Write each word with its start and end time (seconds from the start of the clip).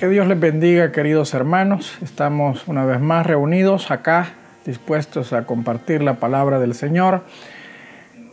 Que 0.00 0.08
Dios 0.08 0.28
les 0.28 0.38
bendiga, 0.38 0.92
queridos 0.92 1.34
hermanos. 1.34 1.98
Estamos 2.02 2.68
una 2.68 2.84
vez 2.84 3.00
más 3.00 3.26
reunidos 3.26 3.90
acá, 3.90 4.28
dispuestos 4.64 5.32
a 5.32 5.44
compartir 5.44 6.02
la 6.02 6.20
palabra 6.20 6.60
del 6.60 6.74
Señor. 6.74 7.24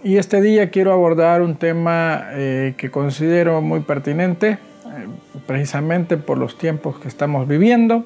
Y 0.04 0.17
este 0.17 0.43
día 0.43 0.70
quiero 0.70 0.93
abordar 0.93 1.41
un 1.41 1.55
tema 1.55 2.28
eh, 2.33 2.75
que 2.78 2.91
considero 2.91 3.62
muy 3.62 3.79
pertinente, 3.79 4.49
eh, 4.49 4.59
precisamente 5.47 6.17
por 6.17 6.38
los 6.38 6.55
tiempos 6.55 6.99
que 6.99 7.07
estamos 7.07 7.47
viviendo. 7.47 8.05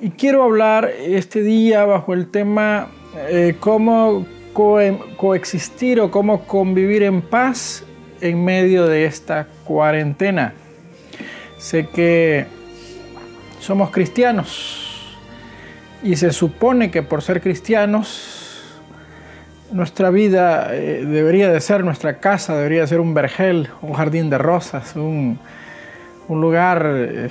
Y 0.00 0.12
quiero 0.12 0.42
hablar 0.42 0.88
este 0.88 1.42
día 1.42 1.84
bajo 1.84 2.14
el 2.14 2.30
tema 2.30 2.88
eh, 3.28 3.56
cómo 3.60 4.24
coexistir 4.54 6.00
o 6.00 6.10
cómo 6.10 6.46
convivir 6.46 7.02
en 7.02 7.20
paz 7.20 7.84
en 8.22 8.42
medio 8.42 8.86
de 8.86 9.04
esta 9.04 9.48
cuarentena. 9.66 10.54
Sé 11.58 11.88
que 11.88 12.53
somos 13.64 13.90
cristianos 13.90 15.16
y 16.02 16.16
se 16.16 16.32
supone 16.32 16.90
que 16.90 17.02
por 17.02 17.22
ser 17.22 17.40
cristianos 17.40 18.62
nuestra 19.72 20.10
vida 20.10 20.68
eh, 20.74 21.02
debería 21.06 21.50
de 21.50 21.58
ser, 21.62 21.82
nuestra 21.82 22.18
casa 22.18 22.54
debería 22.54 22.82
de 22.82 22.88
ser 22.88 23.00
un 23.00 23.14
vergel, 23.14 23.70
un 23.80 23.94
jardín 23.94 24.28
de 24.28 24.36
rosas, 24.36 24.94
un, 24.96 25.38
lugar 26.28 26.84
eh, 26.86 27.30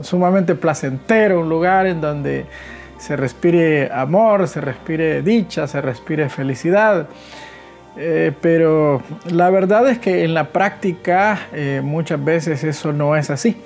sumamente 0.00 0.54
placentero, 0.54 1.40
un 1.40 1.48
lugar 1.48 1.88
en 1.88 2.00
donde 2.00 2.46
se 2.98 3.16
respire 3.16 3.90
amor, 3.92 4.46
se 4.46 4.60
respire 4.60 5.22
dicha, 5.22 5.66
se 5.66 5.80
respire 5.80 6.28
felicidad. 6.28 7.08
Eh, 7.96 8.30
pero 8.40 9.02
la 9.28 9.50
verdad 9.50 9.88
es 9.88 9.98
que 9.98 10.22
en 10.22 10.34
la 10.34 10.50
práctica 10.50 11.48
muchas 11.82 12.24
veces 12.24 12.62
eso 12.62 12.92
no 12.92 13.16
es 13.16 13.28
así 13.30 13.56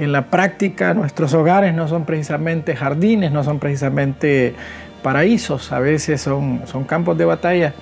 en 0.00 0.12
la 0.12 0.26
práctica 0.26 0.94
nuestros 0.94 1.34
hogares 1.34 1.74
no 1.74 1.86
son 1.86 2.04
precisamente 2.04 2.74
jardines, 2.74 3.30
no 3.30 3.44
son 3.44 3.58
precisamente 3.58 4.54
paraísos, 5.02 5.72
a 5.72 5.78
veces 5.78 6.20
son, 6.20 6.62
son 6.66 6.84
campos 6.84 7.18
de 7.18 7.24
batalla. 7.26 7.74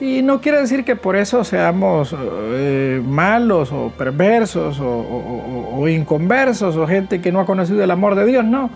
Y 0.00 0.22
no 0.22 0.40
quiere 0.40 0.60
decir 0.60 0.84
que 0.84 0.94
por 0.94 1.16
eso 1.16 1.42
seamos 1.42 2.14
eh, 2.20 3.02
malos 3.04 3.72
o 3.72 3.90
perversos 3.96 4.78
o, 4.80 5.88
inconversos 5.88 6.76
o 6.76 6.86
gente 6.86 7.20
que 7.20 7.32
no 7.32 7.40
ha 7.40 7.46
conocido 7.46 7.82
el 7.82 7.90
amor 7.90 8.14
de 8.14 8.26
Dios, 8.26 8.44
no. 8.44 8.70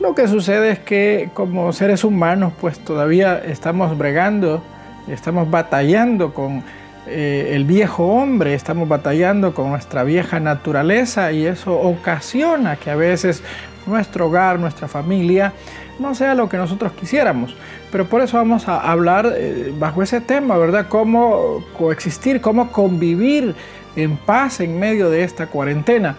Lo 0.00 0.14
que 0.14 0.26
sucede 0.28 0.72
es 0.72 0.78
que 0.80 1.30
como 1.32 1.72
seres 1.72 2.04
humanos 2.04 2.52
pues 2.60 2.78
todavía 2.80 3.38
estamos 3.38 3.96
bregando, 3.96 4.62
estamos 5.08 5.50
batallando 5.50 6.34
con 6.34 6.62
eh, 7.06 7.52
el 7.54 7.64
viejo 7.64 8.06
hombre, 8.06 8.54
estamos 8.54 8.88
batallando 8.88 9.54
con 9.54 9.70
nuestra 9.70 10.04
vieja 10.04 10.38
naturaleza 10.38 11.32
y 11.32 11.46
eso 11.46 11.74
ocasiona 11.74 12.76
que 12.76 12.90
a 12.90 12.96
veces 12.96 13.42
nuestro 13.86 14.26
hogar, 14.26 14.60
nuestra 14.60 14.86
familia, 14.86 15.52
no 15.98 16.14
sea 16.14 16.34
lo 16.34 16.48
que 16.48 16.56
nosotros 16.56 16.92
quisiéramos. 16.92 17.56
Pero 17.90 18.06
por 18.06 18.20
eso 18.20 18.36
vamos 18.36 18.68
a 18.68 18.78
hablar 18.78 19.32
eh, 19.34 19.72
bajo 19.78 20.02
ese 20.02 20.20
tema, 20.20 20.56
¿verdad? 20.56 20.86
Cómo 20.88 21.64
coexistir, 21.76 22.40
cómo 22.40 22.70
convivir 22.70 23.54
en 23.96 24.16
paz 24.16 24.60
en 24.60 24.78
medio 24.78 25.10
de 25.10 25.24
esta 25.24 25.48
cuarentena. 25.48 26.16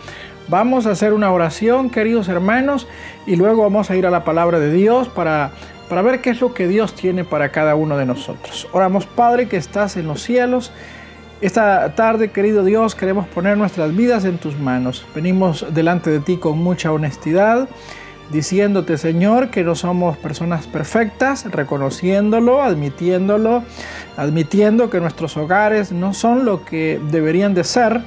Vamos 0.49 0.85
a 0.85 0.91
hacer 0.91 1.13
una 1.13 1.31
oración, 1.31 1.89
queridos 1.89 2.27
hermanos, 2.27 2.87
y 3.25 3.37
luego 3.37 3.63
vamos 3.63 3.89
a 3.89 3.95
ir 3.95 4.05
a 4.05 4.11
la 4.11 4.25
palabra 4.25 4.59
de 4.59 4.71
Dios 4.71 5.07
para 5.07 5.51
para 5.94 6.02
ver 6.02 6.22
qué 6.22 6.31
es 6.31 6.41
lo 6.41 6.55
que 6.55 6.67
Dios 6.67 6.95
tiene 6.95 7.23
para 7.23 7.49
cada 7.49 7.75
uno 7.75 7.97
de 7.97 8.08
nosotros. 8.08 8.67
Oramos, 8.72 9.05
Padre, 9.05 9.47
que 9.47 9.58
estás 9.58 9.95
en 9.95 10.08
los 10.08 10.23
cielos. 10.23 10.72
Esta 11.39 11.94
tarde, 11.94 12.31
querido 12.31 12.63
Dios, 12.63 12.95
queremos 12.95 13.27
poner 13.27 13.59
nuestras 13.59 13.95
vidas 13.95 14.25
en 14.25 14.39
tus 14.39 14.58
manos. 14.58 15.05
Venimos 15.13 15.67
delante 15.72 16.09
de 16.09 16.19
ti 16.19 16.38
con 16.38 16.58
mucha 16.58 16.91
honestidad, 16.91 17.69
diciéndote, 18.31 18.97
Señor, 18.97 19.52
que 19.52 19.63
no 19.63 19.75
somos 19.75 20.17
personas 20.17 20.66
perfectas, 20.66 21.45
reconociéndolo, 21.52 22.63
admitiéndolo, 22.63 23.61
admitiendo 24.17 24.90
que 24.90 25.00
nuestros 25.00 25.38
hogares 25.38 25.91
no 25.91 26.16
son 26.16 26.44
lo 26.44 26.66
que 26.66 27.00
deberían 27.12 27.53
de 27.53 27.66
ser 27.66 28.01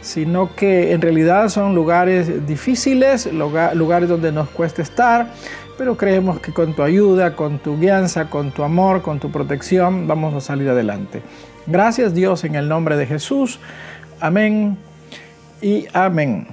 sino 0.00 0.54
que 0.54 0.92
en 0.92 1.02
realidad 1.02 1.48
son 1.48 1.74
lugares 1.74 2.46
difíciles, 2.46 3.28
lugares 3.32 4.08
donde 4.08 4.30
nos 4.32 4.48
cuesta 4.48 4.80
estar, 4.80 5.32
pero 5.78 5.96
creemos 5.96 6.40
que 6.40 6.52
con 6.52 6.74
tu 6.74 6.82
ayuda, 6.82 7.36
con 7.36 7.60
tu 7.60 7.78
guianza, 7.78 8.28
con 8.28 8.50
tu 8.50 8.64
amor, 8.64 9.00
con 9.00 9.20
tu 9.20 9.30
protección, 9.30 10.08
vamos 10.08 10.34
a 10.34 10.40
salir 10.40 10.68
adelante. 10.68 11.22
Gracias 11.68 12.12
Dios 12.12 12.42
en 12.42 12.56
el 12.56 12.68
nombre 12.68 12.96
de 12.96 13.06
Jesús. 13.06 13.60
Amén 14.20 14.76
y 15.62 15.86
amén. 15.92 16.48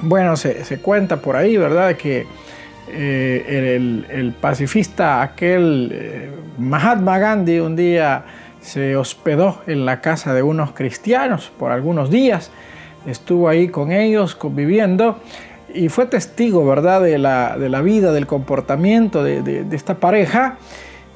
Bueno, 0.00 0.36
se, 0.36 0.80
cuenta 0.80 1.18
por 1.18 1.36
ahí, 1.36 1.58
¿verdad? 1.58 1.96
Que 1.96 2.26
eh, 2.88 3.76
el, 4.10 4.34
pacifista 4.40 5.20
aquel 5.20 5.90
eh, 5.92 6.30
Mahatma 6.58 7.18
Gandhi 7.18 7.60
un 7.60 7.76
día 7.76 8.24
se 8.62 8.96
hospedó 8.96 9.60
en 9.66 9.84
la 9.84 10.00
casa 10.00 10.32
de 10.32 10.42
unos 10.42 10.72
cristianos 10.72 11.52
por 11.58 11.72
algunos 11.72 12.10
días. 12.10 12.50
Estuvo 13.06 13.48
ahí 13.48 13.68
con 13.68 13.92
ellos 13.92 14.34
conviviendo 14.34 15.20
y 15.74 15.88
fue 15.88 16.06
testigo, 16.06 16.66
¿verdad?, 16.66 17.02
de 17.02 17.18
la, 17.18 17.80
vida, 17.82 18.12
del 18.12 18.26
comportamiento 18.26 19.22
de, 19.22 19.66
esta 19.72 19.94
pareja. 19.94 20.56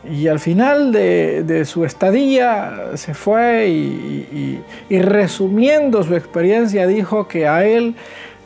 Y 0.08 0.28
al 0.28 0.38
final 0.38 0.92
de, 0.92 1.64
su 1.64 1.84
estadía 1.84 2.90
se 2.94 3.14
fue 3.14 3.68
y, 3.68 4.60
resumiendo 4.90 6.02
su 6.02 6.14
experiencia 6.14 6.86
dijo 6.86 7.26
que 7.26 7.48
a 7.48 7.64
él 7.64 7.94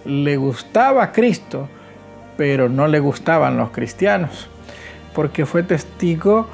le 0.04 0.36
gustaba 0.36 1.12
Cristo, 1.12 1.68
pero 2.36 2.68
no 2.68 2.86
le 2.86 3.00
gustaban 3.00 3.56
los 3.56 3.70
cristianos, 3.70 4.48
porque 5.14 5.44
fue 5.44 5.64
testigo 5.64 6.48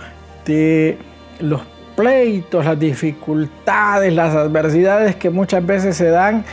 de 0.47 0.97
los 1.41 1.61
pleitos, 1.95 2.65
las 2.65 2.79
dificultades, 2.81 4.13
las 4.13 4.35
adversidades 4.35 5.15
que 5.17 5.31
muchas 5.31 5.65
veces 5.65 5.97
se 5.97 6.09
dan 6.09 6.45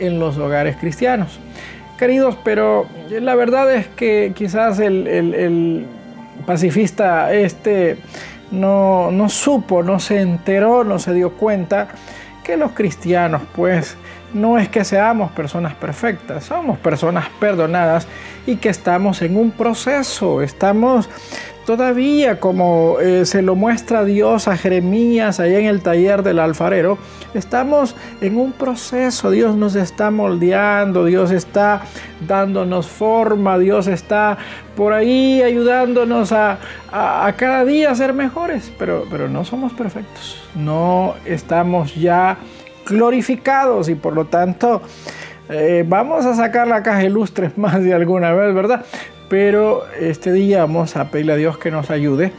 en 0.00 0.18
los 0.18 0.38
hogares 0.38 0.76
cristianos 0.76 1.38
queridos, 1.98 2.36
pero 2.42 2.86
la 3.10 3.34
verdad 3.34 3.74
es 3.74 3.88
que 3.88 4.32
quizás 4.34 4.78
el, 4.78 5.86
pacifista 6.46 7.34
este 7.34 7.98
no, 8.50 9.10
no, 9.10 9.28
supo, 9.28 9.82
no 9.82 9.98
se 9.98 10.20
enteró, 10.20 10.84
no 10.84 10.98
se 10.98 11.12
dio 11.12 11.32
cuenta 11.32 11.88
que 12.42 12.56
los 12.56 12.72
cristianos 12.72 13.42
pues 13.54 13.96
no 14.32 14.58
es 14.58 14.68
que 14.68 14.84
seamos 14.84 15.32
personas 15.32 15.74
perfectas, 15.74 16.44
somos 16.44 16.78
personas 16.78 17.28
perdonadas 17.40 18.06
y 18.46 18.56
que 18.56 18.68
estamos 18.68 19.20
en 19.20 19.36
un 19.36 19.50
proceso, 19.50 20.40
estamos 20.40 21.10
todavía 21.68 22.40
como 22.40 22.96
eh, 22.98 23.26
se 23.26 23.42
lo 23.42 23.54
muestra 23.54 24.02
Dios 24.02 24.48
a 24.48 24.56
Jeremías 24.56 25.38
allá 25.38 25.58
en 25.58 25.66
el 25.66 25.82
taller 25.82 26.22
del 26.22 26.38
alfarero, 26.38 26.96
estamos 27.34 27.94
en 28.22 28.38
un 28.38 28.52
proceso, 28.52 29.30
Dios 29.30 29.54
nos 29.54 29.74
está 29.74 30.10
moldeando, 30.10 31.04
Dios 31.04 31.30
está 31.30 31.82
dándonos 32.26 32.86
forma, 32.86 33.58
Dios 33.58 33.86
está 33.86 34.38
por 34.74 34.94
ahí 34.94 35.42
ayudándonos 35.42 36.32
a, 36.32 36.58
cada 37.36 37.66
día 37.66 37.90
a 37.90 37.94
ser 37.94 38.14
mejores, 38.14 38.72
pero, 38.78 39.04
pero 39.10 39.28
no 39.28 39.44
somos 39.44 39.74
perfectos, 39.74 40.42
no 40.54 41.16
estamos 41.26 41.94
ya 41.94 42.38
glorificados 42.86 43.90
y 43.90 43.94
por 43.94 44.14
lo 44.14 44.24
tanto... 44.24 44.80
Eh, 45.50 45.82
vamos 45.88 46.26
a 46.26 46.34
sacar 46.34 46.68
la 46.68 46.82
caja 46.82 46.98
de 46.98 47.08
lustres 47.08 47.56
más 47.56 47.82
de 47.82 47.94
alguna 47.94 48.32
vez, 48.32 48.54
¿verdad? 48.54 48.84
Pero 49.28 49.84
este 49.98 50.32
día 50.32 50.60
vamos 50.60 50.96
a 50.96 51.10
pedirle 51.10 51.32
a 51.32 51.36
Dios 51.36 51.58
que 51.58 51.70
nos 51.70 51.90
ayude 51.90 52.32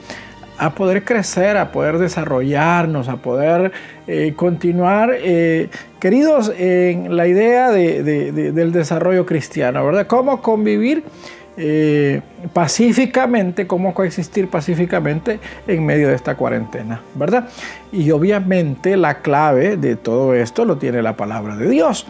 a 0.59 0.75
poder 0.75 1.05
crecer, 1.05 1.55
a 1.55 1.71
poder 1.71 1.97
desarrollarnos, 1.97 3.07
a 3.07 3.15
poder 3.15 3.71
eh, 4.07 4.33
continuar, 4.35 5.11
eh, 5.15 5.69
queridos, 5.99 6.51
en 6.57 7.15
la 7.15 7.27
idea 7.27 7.71
del 7.71 8.71
desarrollo 8.73 9.25
cristiano, 9.25 9.85
¿verdad? 9.85 10.05
Cómo 10.05 10.41
convivir 10.41 11.03
eh, 11.55 12.21
pacíficamente, 12.51 13.67
cómo 13.67 13.93
coexistir 13.93 14.49
pacíficamente 14.49 15.39
en 15.65 15.85
medio 15.85 16.09
de 16.09 16.15
esta 16.15 16.35
cuarentena, 16.35 17.01
¿verdad? 17.15 17.47
Y 17.93 18.11
obviamente 18.11 18.97
la 18.97 19.21
clave 19.21 19.77
de 19.77 19.95
todo 19.95 20.33
esto 20.33 20.65
lo 20.65 20.77
tiene 20.77 21.01
la 21.01 21.15
palabra 21.15 21.55
de 21.55 21.69
Dios. 21.69 22.05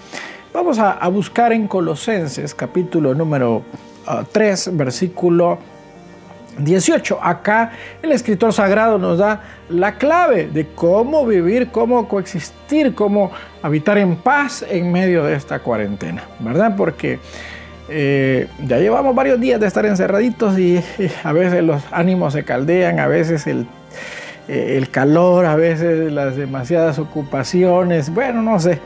Vamos 0.53 0.79
a, 0.79 0.93
a 0.93 1.07
buscar 1.07 1.53
en 1.53 1.67
Colosenses 1.67 2.55
capítulo 2.55 3.13
número 3.13 3.63
3, 4.31 4.77
versículo 4.77 5.59
18. 6.57 7.19
Acá 7.21 7.71
el 8.01 8.11
escritor 8.11 8.53
sagrado 8.53 8.97
nos 8.97 9.17
da 9.17 9.41
la 9.69 9.95
clave 9.95 10.47
de 10.47 10.67
cómo 10.67 11.25
vivir, 11.25 11.69
cómo 11.69 12.07
coexistir, 12.07 12.93
cómo 12.93 13.31
habitar 13.61 13.97
en 13.97 14.15
paz 14.15 14.65
en 14.67 14.91
medio 14.91 15.23
de 15.23 15.35
esta 15.35 15.59
cuarentena, 15.59 16.23
¿verdad? 16.39 16.75
Porque 16.75 17.19
eh, 17.87 18.47
ya 18.65 18.77
llevamos 18.77 19.15
varios 19.15 19.39
días 19.39 19.59
de 19.59 19.67
estar 19.67 19.85
encerraditos 19.85 20.57
y 20.59 20.77
eh, 20.77 21.11
a 21.23 21.33
veces 21.33 21.63
los 21.63 21.81
ánimos 21.91 22.33
se 22.33 22.43
caldean, 22.43 22.99
a 22.99 23.07
veces 23.07 23.47
el, 23.47 23.67
eh, 24.47 24.75
el 24.77 24.89
calor, 24.89 25.45
a 25.45 25.55
veces 25.55 26.11
las 26.11 26.35
demasiadas 26.35 26.99
ocupaciones, 26.99 28.13
bueno, 28.13 28.41
no 28.41 28.59
sé. 28.59 28.79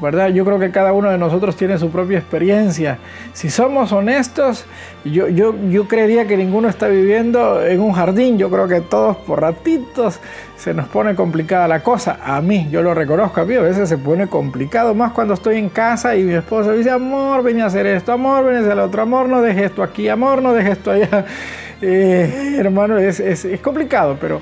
¿Verdad? 0.00 0.28
Yo 0.28 0.44
creo 0.44 0.58
que 0.58 0.70
cada 0.70 0.92
uno 0.92 1.10
de 1.10 1.18
nosotros 1.18 1.56
tiene 1.56 1.78
su 1.78 1.90
propia 1.90 2.18
experiencia. 2.18 2.98
Si 3.32 3.50
somos 3.50 3.92
honestos, 3.92 4.66
yo, 5.04 5.28
yo, 5.28 5.54
yo 5.70 5.88
creería 5.88 6.26
que 6.26 6.36
ninguno 6.36 6.68
está 6.68 6.88
viviendo 6.88 7.64
en 7.64 7.80
un 7.80 7.92
jardín. 7.92 8.38
Yo 8.38 8.50
creo 8.50 8.68
que 8.68 8.80
todos 8.80 9.16
por 9.16 9.40
ratitos 9.40 10.20
se 10.56 10.74
nos 10.74 10.88
pone 10.88 11.14
complicada 11.14 11.68
la 11.68 11.82
cosa. 11.82 12.18
A 12.22 12.40
mí, 12.40 12.68
yo 12.70 12.82
lo 12.82 12.94
reconozco, 12.94 13.40
a 13.40 13.44
mí 13.44 13.54
a 13.54 13.60
veces 13.60 13.88
se 13.88 13.98
pone 13.98 14.26
complicado, 14.26 14.94
más 14.94 15.12
cuando 15.12 15.34
estoy 15.34 15.58
en 15.58 15.68
casa 15.68 16.16
y 16.16 16.22
mi 16.22 16.34
esposa 16.34 16.72
dice, 16.72 16.90
amor, 16.90 17.42
ven 17.42 17.60
a 17.60 17.66
hacer 17.66 17.86
esto, 17.86 18.12
amor, 18.12 18.44
ven 18.44 18.56
a 18.56 18.60
hacer 18.60 18.76
lo 18.76 18.84
otro, 18.84 19.02
amor, 19.02 19.28
no 19.28 19.42
dejes 19.42 19.66
esto 19.66 19.82
aquí, 19.82 20.08
amor, 20.08 20.42
no 20.42 20.52
dejes 20.52 20.78
esto 20.78 20.90
allá. 20.90 21.24
Eh, 21.82 22.56
hermano, 22.58 22.96
es, 22.96 23.20
es, 23.20 23.44
es 23.44 23.60
complicado, 23.60 24.16
pero 24.18 24.40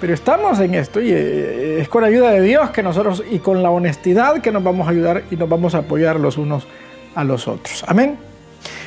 pero 0.00 0.14
estamos 0.14 0.58
en 0.60 0.74
esto 0.74 1.00
y 1.00 1.10
eh, 1.10 1.80
es 1.80 1.88
con 1.88 2.02
la 2.02 2.08
ayuda 2.08 2.30
de 2.30 2.40
Dios 2.40 2.70
que 2.70 2.82
nosotros 2.82 3.22
y 3.30 3.38
con 3.38 3.62
la 3.62 3.70
honestidad 3.70 4.40
que 4.40 4.50
nos 4.50 4.64
vamos 4.64 4.88
a 4.88 4.90
ayudar 4.90 5.24
y 5.30 5.36
nos 5.36 5.48
vamos 5.48 5.74
a 5.74 5.78
apoyar 5.78 6.18
los 6.18 6.38
unos 6.38 6.66
a 7.14 7.22
los 7.24 7.46
otros. 7.46 7.84
Amén. 7.86 8.18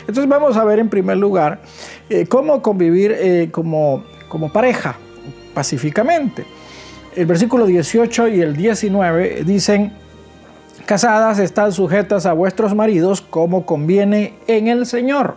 Entonces 0.01 0.27
vamos 0.27 0.57
a 0.57 0.63
ver 0.63 0.79
en 0.79 0.89
primer 0.89 1.17
lugar 1.17 1.61
eh, 2.09 2.25
cómo 2.27 2.61
convivir 2.61 3.15
eh, 3.17 3.49
como, 3.51 4.03
como 4.27 4.51
pareja 4.51 4.97
pacíficamente. 5.53 6.45
El 7.15 7.27
versículo 7.27 7.65
18 7.67 8.29
y 8.29 8.41
el 8.41 8.55
19 8.55 9.43
dicen, 9.45 9.93
casadas 10.85 11.37
están 11.37 11.71
sujetas 11.71 12.25
a 12.25 12.33
vuestros 12.33 12.73
maridos 12.73 13.21
como 13.21 13.65
conviene 13.65 14.33
en 14.47 14.67
el 14.67 14.87
Señor. 14.87 15.35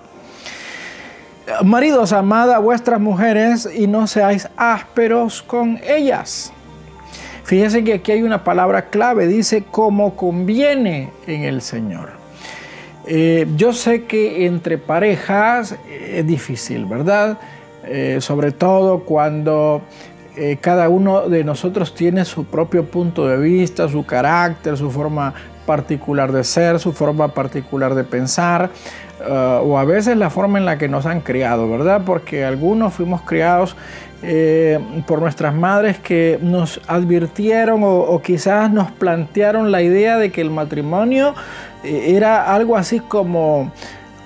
Maridos, 1.64 2.12
amad 2.12 2.50
a 2.53 2.58
vuestras 2.58 3.00
mujeres 3.00 3.69
y 3.73 3.87
no 3.87 4.06
seáis 4.06 4.49
ásperos 4.56 5.43
con 5.43 5.81
ellas. 5.87 6.53
Fíjense 7.44 7.85
que 7.85 7.94
aquí 7.94 8.12
hay 8.12 8.23
una 8.23 8.43
palabra 8.43 8.87
clave, 8.91 9.26
dice 9.26 9.64
como 9.70 10.17
conviene 10.17 11.11
en 11.26 11.44
el 11.44 11.62
Señor. 11.62 12.11
Eh, 13.06 13.47
yo 13.56 13.73
sé 13.73 14.05
que 14.05 14.47
entre 14.47 14.79
parejas 14.79 15.76
es 15.88 16.26
difícil, 16.26 16.87
¿verdad? 16.87 17.38
Eh, 17.85 18.19
sobre 18.20 18.50
todo 18.50 19.05
cuando 19.05 19.82
eh, 20.36 20.58
cada 20.60 20.88
uno 20.88 21.28
de 21.28 21.44
nosotros 21.44 21.94
tiene 21.94 22.24
su 22.24 22.44
propio 22.44 22.84
punto 22.84 23.26
de 23.26 23.36
vista, 23.38 23.88
su 23.88 24.04
carácter, 24.04 24.76
su 24.76 24.90
forma 24.90 25.34
particular 25.66 26.30
de 26.32 26.44
ser, 26.44 26.78
su 26.78 26.92
forma 26.92 27.28
particular 27.28 27.94
de 27.94 28.04
pensar. 28.04 28.70
Uh, 29.18 29.72
o 29.72 29.78
a 29.78 29.84
veces 29.86 30.14
la 30.18 30.28
forma 30.28 30.58
en 30.58 30.66
la 30.66 30.76
que 30.76 30.88
nos 30.88 31.06
han 31.06 31.22
criado, 31.22 31.70
¿verdad? 31.70 32.02
Porque 32.04 32.44
algunos 32.44 32.92
fuimos 32.92 33.22
criados 33.22 33.74
eh, 34.22 34.78
por 35.06 35.20
nuestras 35.20 35.54
madres 35.54 35.98
que 35.98 36.38
nos 36.40 36.80
advirtieron 36.86 37.80
o, 37.82 38.20
quizás 38.22 38.72
nos 38.72 38.90
plantearon 38.90 39.70
la 39.70 39.82
idea 39.82 40.16
de 40.16 40.32
que 40.32 40.40
el 40.40 40.50
matrimonio 40.50 41.34
eh, 41.84 42.14
era 42.16 42.54
algo 42.54 42.76
así 42.76 43.00
como, 43.00 43.70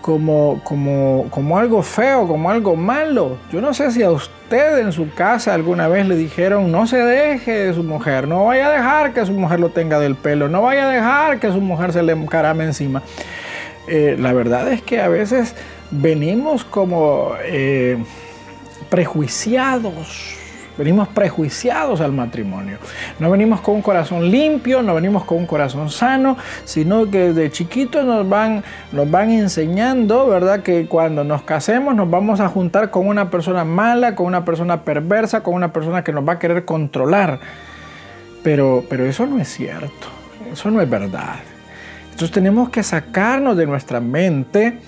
como, 0.00 0.60
como, 0.64 1.26
como 1.30 1.58
algo 1.58 1.82
feo, 1.82 2.26
como 2.26 2.50
algo 2.50 2.76
malo. 2.76 3.38
Yo 3.52 3.60
no 3.60 3.74
sé 3.74 3.90
si 3.90 4.02
a 4.02 4.10
usted 4.10 4.78
en 4.78 4.92
su 4.92 5.12
casa 5.14 5.54
alguna 5.54 5.88
vez 5.88 6.06
le 6.06 6.16
dijeron 6.16 6.72
no 6.72 6.86
se 6.86 6.98
deje 6.98 7.52
de 7.52 7.74
su 7.74 7.82
mujer, 7.82 8.26
no 8.26 8.46
vaya 8.46 8.68
a 8.68 8.70
dejar 8.70 9.12
que 9.12 9.24
su 9.24 9.32
mujer 9.32 9.60
lo 9.60 9.70
tenga 9.70 9.98
del 9.98 10.16
pelo, 10.16 10.48
no 10.48 10.62
vaya 10.62 10.88
a 10.88 10.92
dejar 10.92 11.38
que 11.38 11.52
su 11.52 11.60
mujer 11.60 11.92
se 11.92 12.02
le 12.02 12.12
encarame 12.12 12.64
encima. 12.64 13.02
Eh, 13.86 14.16
la 14.18 14.32
verdad 14.32 14.70
es 14.72 14.82
que 14.82 15.00
a 15.00 15.08
veces 15.08 15.54
venimos 15.90 16.64
como 16.64 17.32
eh, 17.42 17.98
prejuiciados, 18.88 20.39
venimos 20.80 21.08
prejuiciados 21.08 22.00
al 22.00 22.12
matrimonio. 22.12 22.78
No 23.18 23.30
venimos 23.30 23.60
con 23.60 23.74
un 23.74 23.82
corazón 23.82 24.30
limpio, 24.30 24.82
no 24.82 24.94
venimos 24.94 25.24
con 25.24 25.36
un 25.36 25.46
corazón 25.46 25.90
sano, 25.90 26.38
sino 26.64 27.10
que 27.10 27.34
desde 27.34 27.50
chiquitos 27.50 28.02
nos 28.02 28.26
van, 28.26 28.64
nos 28.90 29.10
van 29.10 29.30
enseñando, 29.30 30.26
¿verdad? 30.26 30.62
Que 30.62 30.86
cuando 30.86 31.22
nos 31.22 31.42
casemos 31.42 31.94
nos 31.94 32.08
vamos 32.08 32.40
a 32.40 32.48
juntar 32.48 32.90
con 32.90 33.06
una 33.06 33.28
persona 33.28 33.62
mala, 33.62 34.14
con 34.14 34.24
una 34.24 34.46
persona 34.46 34.82
perversa, 34.82 35.42
con 35.42 35.52
una 35.52 35.70
persona 35.70 36.02
que 36.02 36.12
nos 36.12 36.26
va 36.26 36.34
a 36.34 36.38
querer 36.38 36.64
controlar. 36.64 37.40
Pero, 38.42 38.82
pero 38.88 39.04
eso 39.04 39.26
no 39.26 39.38
es 39.38 39.48
cierto, 39.48 40.08
eso 40.50 40.70
no 40.70 40.80
es 40.80 40.88
verdad. 40.88 41.40
Entonces 42.04 42.30
tenemos 42.30 42.70
que 42.70 42.82
sacarnos 42.82 43.54
de 43.54 43.66
nuestra 43.66 44.00
mente 44.00 44.78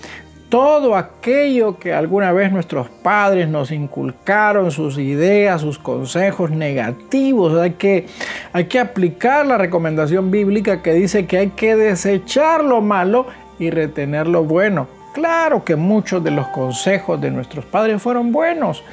todo 0.49 0.95
aquello 0.95 1.79
que 1.79 1.93
alguna 1.93 2.31
vez 2.31 2.51
nuestros 2.51 2.87
padres 2.89 3.47
nos 3.47 3.71
inculcaron, 3.71 4.71
sus 4.71 4.97
ideas, 4.97 5.61
sus 5.61 5.79
consejos 5.79 6.51
negativos. 6.51 7.59
Hay 7.59 7.71
que, 7.71 8.05
hay 8.51 8.65
que 8.65 8.79
aplicar 8.79 9.45
la 9.45 9.57
recomendación 9.57 10.29
bíblica 10.29 10.81
que 10.81 10.93
dice 10.93 11.25
que 11.25 11.37
hay 11.37 11.49
que 11.49 11.75
desechar 11.75 12.63
lo 12.63 12.81
malo 12.81 13.25
y 13.59 13.69
retener 13.69 14.27
lo 14.27 14.43
bueno. 14.43 14.87
Claro 15.13 15.63
que 15.63 15.75
muchos 15.75 16.23
de 16.23 16.31
los 16.31 16.47
consejos 16.47 17.21
de 17.21 17.31
nuestros 17.31 17.65
padres 17.65 18.01
fueron 18.01 18.31
buenos. 18.31 18.83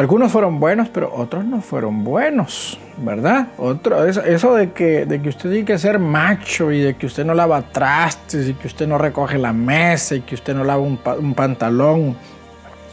Algunos 0.00 0.32
fueron 0.32 0.60
buenos, 0.60 0.88
pero 0.88 1.14
otros 1.14 1.44
no 1.44 1.60
fueron 1.60 2.04
buenos, 2.04 2.78
¿verdad? 2.96 3.48
Otro, 3.58 4.06
eso, 4.06 4.54
de, 4.54 4.72
que, 4.72 5.04
de 5.04 5.20
que 5.20 5.28
usted 5.28 5.50
tiene 5.50 5.66
que 5.66 5.76
ser 5.76 5.98
macho 5.98 6.72
y 6.72 6.80
de 6.80 6.94
que 6.94 7.04
usted 7.04 7.22
no 7.22 7.34
lava 7.34 7.60
trastes 7.60 8.48
y 8.48 8.54
que 8.54 8.66
usted 8.66 8.88
no 8.88 8.96
recoge 8.96 9.36
la 9.36 9.52
mesa 9.52 10.14
y 10.14 10.22
que 10.22 10.34
usted 10.34 10.54
no 10.54 10.64
lava 10.64 10.80
un, 10.80 10.98
un 11.18 11.34
pantalón 11.34 12.16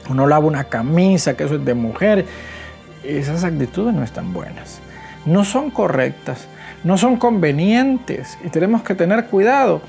o 0.10 0.14
no 0.14 0.28
lava 0.28 0.46
una 0.46 0.66
camisa, 0.66 1.38
que 1.38 1.46
eso 1.46 1.56
es 1.56 1.64
de 1.64 1.74
mujer, 1.74 2.26
esas 3.06 3.46
actitudes 3.46 3.96
no 3.96 4.04
están 4.04 4.34
buenas, 4.34 4.82
no 5.26 5.46
son 5.46 5.72
correctas, 5.72 6.50
no 6.84 6.98
son 6.98 7.16
convenientes 7.16 8.38
y 8.44 8.50
tenemos 8.50 8.84
que 8.84 8.96
tener 8.96 9.28
cuidado 9.28 9.82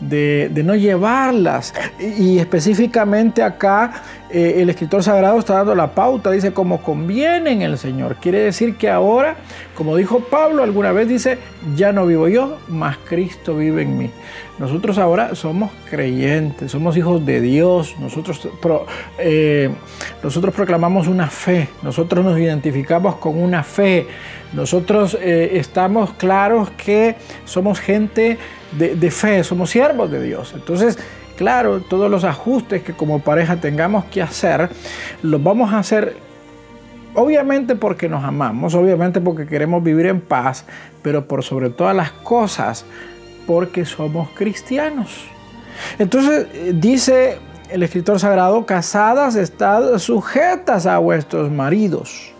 de, 0.00 0.62
no 0.64 0.74
llevarlas. 0.74 1.74
Y, 1.98 2.38
específicamente 2.38 3.42
acá 3.42 3.92
eh, 4.34 4.60
el 4.62 4.68
escritor 4.68 5.04
sagrado 5.04 5.38
está 5.38 5.54
dando 5.54 5.76
la 5.76 5.94
pauta, 5.94 6.32
dice 6.32 6.52
como 6.52 6.82
conviene 6.82 7.52
en 7.52 7.62
el 7.62 7.78
Señor. 7.78 8.16
Quiere 8.16 8.40
decir 8.40 8.74
que 8.76 8.90
ahora, 8.90 9.36
como 9.76 9.96
dijo 9.96 10.24
Pablo 10.28 10.64
alguna 10.64 10.90
vez, 10.90 11.08
dice, 11.08 11.38
ya 11.76 11.92
no 11.92 12.04
vivo 12.04 12.26
yo, 12.26 12.58
mas 12.66 12.96
Cristo 13.08 13.56
vive 13.56 13.82
en 13.82 13.96
mí. 13.96 14.10
Nosotros 14.58 14.98
ahora 14.98 15.36
somos 15.36 15.70
creyentes, 15.88 16.72
somos 16.72 16.96
hijos 16.96 17.24
de 17.24 17.40
Dios, 17.40 17.94
nosotros, 18.00 18.48
eh, 19.18 19.70
proclamamos 20.54 21.06
una 21.06 21.28
fe, 21.28 21.68
nosotros 21.82 22.24
nos 22.24 22.36
identificamos 22.36 23.14
con 23.16 23.40
una 23.40 23.62
fe, 23.62 24.08
nosotros 24.52 25.16
eh, 25.20 25.50
estamos 25.54 26.12
claros 26.14 26.70
que 26.70 27.14
somos 27.44 27.78
gente 27.78 28.36
de, 28.72 29.10
fe, 29.12 29.44
somos 29.44 29.70
siervos 29.70 30.10
de 30.10 30.22
Dios. 30.22 30.52
Entonces, 30.54 30.98
claro, 31.36 31.80
todos 31.80 32.10
los 32.10 32.24
ajustes 32.24 32.82
que 32.82 32.92
como 32.92 33.20
pareja 33.20 33.56
tengamos 33.56 34.04
que 34.06 34.22
hacer, 34.22 34.70
los 35.22 35.42
vamos 35.42 35.72
a 35.72 35.78
hacer 35.78 36.16
obviamente 37.14 37.76
porque 37.76 38.08
nos 38.08 38.24
amamos, 38.24 38.74
obviamente 38.74 39.20
porque 39.20 39.46
queremos 39.46 39.82
vivir 39.82 40.06
en 40.06 40.20
paz, 40.20 40.64
pero 41.02 41.26
por 41.26 41.42
sobre 41.44 41.70
todas 41.70 41.94
las 41.94 42.10
cosas, 42.10 42.84
porque 43.46 43.84
somos 43.84 44.28
cristianos. 44.30 45.26
Entonces 45.98 46.46
eh, 46.52 46.72
dice 46.74 47.38
el 47.70 47.82
escritor 47.82 48.20
sagrado, 48.20 48.66
casadas 48.66 49.36
estad 49.36 49.98
sujetas 49.98 50.86
a 50.86 50.98
vuestros 50.98 51.50
maridos. 51.50 52.32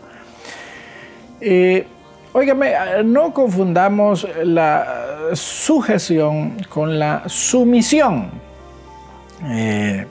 Eh, 1.40 1.86
Óigame, 2.36 2.74
no 3.04 3.32
confundamos 3.32 4.26
la 4.42 5.30
sujeción 5.34 6.56
con 6.68 6.98
la 6.98 7.22
sumisión. 7.28 8.28
Eh, 9.46 10.06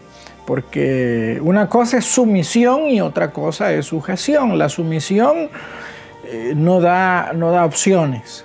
porque 0.45 1.39
una 1.41 1.69
cosa 1.69 1.97
es 1.97 2.05
sumisión 2.05 2.89
y 2.89 3.01
otra 3.01 3.31
cosa 3.31 3.71
es 3.73 3.85
sujeción. 3.85 4.57
La 4.57 4.69
sumisión 4.69 5.49
eh, 6.25 6.53
no, 6.55 6.81
da, 6.81 7.31
no 7.33 7.51
da 7.51 7.65
opciones, 7.65 8.43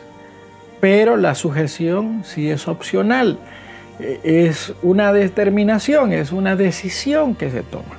pero 0.81 1.17
la 1.17 1.35
sujeción 1.35 2.23
sí 2.25 2.51
es 2.51 2.69
opcional. 2.69 3.39
Eh, 3.99 4.21
es 4.23 4.73
una 4.83 5.13
determinación, 5.13 6.13
es 6.13 6.31
una 6.31 6.55
decisión 6.55 7.35
que 7.35 7.51
se 7.51 7.63
toma. 7.63 7.97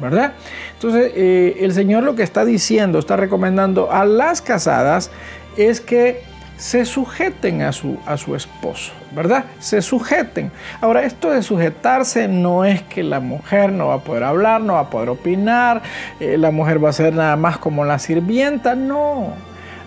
¿verdad? 0.00 0.32
Entonces, 0.72 1.12
el 1.14 1.72
Señor 1.72 2.02
lo 2.02 2.16
que 2.16 2.24
está 2.24 2.44
diciendo, 2.44 2.98
está 2.98 3.16
recomendando 3.16 3.92
a 3.92 4.04
las 4.04 4.42
casadas 4.42 5.12
es 5.56 5.80
que 5.80 6.24
se 6.56 6.84
sujeten 6.84 7.62
a 7.62 7.72
su, 7.72 7.98
a 8.06 8.16
su 8.16 8.34
esposo, 8.34 8.92
¿verdad? 9.12 9.44
Se 9.58 9.82
sujeten. 9.82 10.52
Ahora, 10.80 11.02
esto 11.02 11.30
de 11.30 11.42
sujetarse 11.42 12.28
no 12.28 12.64
es 12.64 12.82
que 12.82 13.02
la 13.02 13.20
mujer 13.20 13.72
no 13.72 13.88
va 13.88 13.94
a 13.94 14.00
poder 14.00 14.24
hablar, 14.24 14.60
no 14.60 14.74
va 14.74 14.80
a 14.80 14.90
poder 14.90 15.08
opinar, 15.08 15.82
eh, 16.20 16.36
la 16.38 16.50
mujer 16.50 16.82
va 16.82 16.90
a 16.90 16.92
ser 16.92 17.14
nada 17.14 17.36
más 17.36 17.58
como 17.58 17.84
la 17.84 17.98
sirvienta, 17.98 18.74
no, 18.74 19.34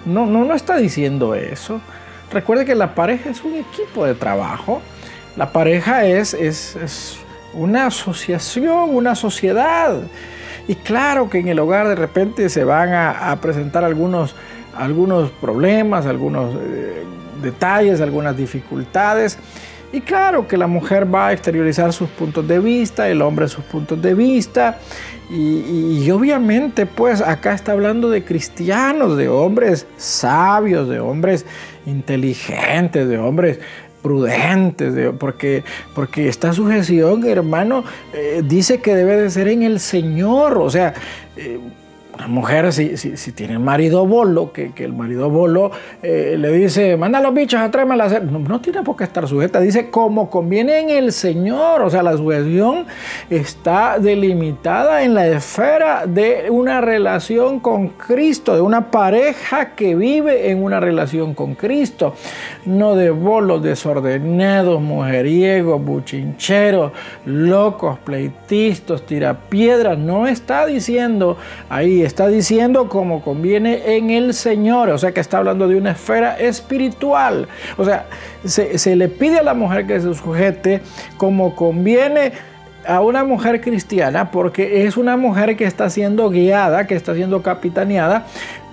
no, 0.06 0.26
no, 0.26 0.44
no 0.44 0.54
está 0.54 0.78
diciendo 0.78 1.36
eso. 1.36 1.82
Recuerde 2.32 2.66
que 2.66 2.76
la 2.76 2.94
pareja 2.94 3.30
es 3.30 3.44
un 3.44 3.56
equipo 3.56 4.06
de 4.06 4.14
trabajo, 4.14 4.82
la 5.38 5.52
pareja 5.52 6.06
es, 6.06 6.34
es, 6.34 6.76
es 6.76 7.18
una 7.54 7.88
asociación, 7.88 8.96
una 8.96 9.16
sociedad. 9.16 10.02
Y 10.68 10.76
claro 10.76 11.30
que 11.30 11.40
en 11.40 11.48
el 11.48 11.60
hogar 11.60 11.88
de 11.88 11.96
repente 11.96 12.50
se 12.50 12.64
van 12.64 12.94
a, 12.94 13.36
presentar 13.42 13.84
algunos, 13.84 14.36
algunos 14.78 15.30
problemas, 15.32 16.06
algunos, 16.06 16.56
eh, 16.56 17.04
detalles, 17.42 18.02
algunas 18.02 18.36
dificultades. 18.36 19.38
Y 19.92 20.02
claro 20.02 20.48
que 20.48 20.58
la 20.58 20.68
mujer 20.68 21.14
va 21.14 21.28
a 21.28 21.34
exteriorizar 21.34 21.94
sus 21.94 22.10
puntos 22.10 22.48
de 22.48 22.60
vista, 22.60 23.08
el 23.08 23.22
hombre 23.22 23.48
sus 23.48 23.64
puntos 23.64 24.02
de 24.02 24.14
vista. 24.14 24.80
Y, 25.30 26.10
obviamente 26.10 26.86
pues 26.86 27.20
acá 27.20 27.54
está 27.54 27.74
hablando 27.74 28.10
de 28.10 28.24
cristianos, 28.24 29.18
de 29.18 29.28
hombres 29.28 29.86
sabios, 29.98 30.88
de 30.88 31.02
hombres 31.02 31.46
inteligentes, 31.86 33.10
de 33.10 33.18
hombres 33.18 33.60
prudentes, 34.02 34.94
porque, 35.20 35.66
porque 35.94 36.30
esta 36.30 36.54
sujeción, 36.54 37.26
hermano, 37.26 37.84
eh, 38.14 38.42
dice 38.46 38.80
que 38.80 38.96
debe 38.96 39.18
de 39.18 39.30
ser 39.30 39.50
en 39.50 39.64
el 39.64 39.82
Señor, 39.82 40.58
o 40.60 40.70
sea, 40.70 40.94
eh, 41.36 41.60
una 42.18 42.28
mujer, 42.28 42.74
si, 42.74 42.98
si, 42.98 43.32
tiene 43.32 43.58
un 43.58 43.64
marido 43.64 44.08
bolo, 44.08 44.52
que, 44.52 44.72
el 44.78 44.94
marido 44.94 45.30
bolo 45.30 45.70
eh, 46.02 46.36
le 46.38 46.52
dice, 46.52 46.98
manda 46.98 47.20
a 47.20 47.22
los 47.22 47.32
bichos 47.34 47.60
a 47.60 47.70
traerme 47.70 47.96
la 47.96 48.08
no, 48.20 48.40
no 48.40 48.60
tiene 48.60 48.82
por 48.82 48.96
qué 48.96 49.04
estar 49.04 49.28
sujeta. 49.28 49.60
Dice, 49.60 49.92
como 49.92 50.30
conviene 50.30 50.80
en 50.80 50.90
el 50.90 51.12
Señor. 51.12 51.84
O 51.84 51.90
sea, 51.92 52.02
la 52.02 52.18
sujeción 52.18 52.86
está 53.30 54.00
delimitada 54.00 55.04
en 55.04 55.14
la 55.14 55.28
esfera 55.28 56.08
de 56.08 56.50
una 56.50 56.82
relación 56.82 57.60
con 57.60 57.90
Cristo, 57.90 58.56
de 58.56 58.62
una 58.62 58.90
pareja 58.90 59.76
que 59.76 59.94
vive 59.94 60.50
en 60.50 60.64
una 60.64 60.80
relación 60.80 61.36
con 61.36 61.54
Cristo. 61.54 62.16
No 62.66 62.96
de 62.96 63.12
bolos 63.12 63.62
desordenados, 63.62 64.82
mujeriegos, 64.82 65.84
buchincheros, 65.84 66.94
locos, 67.26 68.00
pleitistas, 68.00 69.04
tirapiedras. 69.04 70.00
No 70.00 70.28
está 70.28 70.66
diciendo 70.66 71.38
ahí 71.70 72.07
está 72.08 72.28
diciendo 72.28 72.90
como 72.90 73.22
conviene 73.22 73.96
en 73.98 74.10
el 74.10 74.34
Señor, 74.34 74.90
o 74.90 74.98
sea 74.98 75.12
que 75.12 75.20
está 75.20 75.38
hablando 75.38 75.68
de 75.68 75.78
una 75.78 75.92
esfera 75.92 76.38
espiritual. 76.40 77.48
O 77.78 77.86
sea, 77.86 78.08
se, 78.44 78.78
se 78.80 78.96
le 78.96 79.08
pide 79.08 79.40
a 79.40 79.44
la 79.44 79.54
mujer 79.54 79.86
que 79.86 80.00
se 80.00 80.14
sujete 80.14 80.82
como 81.18 81.56
conviene 81.56 82.32
a 82.88 83.02
una 83.02 83.24
mujer 83.24 83.62
cristiana 83.62 84.32
porque 84.32 84.86
es 84.86 84.98
una 84.98 85.18
mujer 85.18 85.58
que 85.58 85.66
está 85.66 85.90
siendo 85.90 86.30
guiada, 86.30 86.88
que 86.88 86.96
está 86.96 87.14
siendo 87.14 87.42
capitaneada 87.44 88.26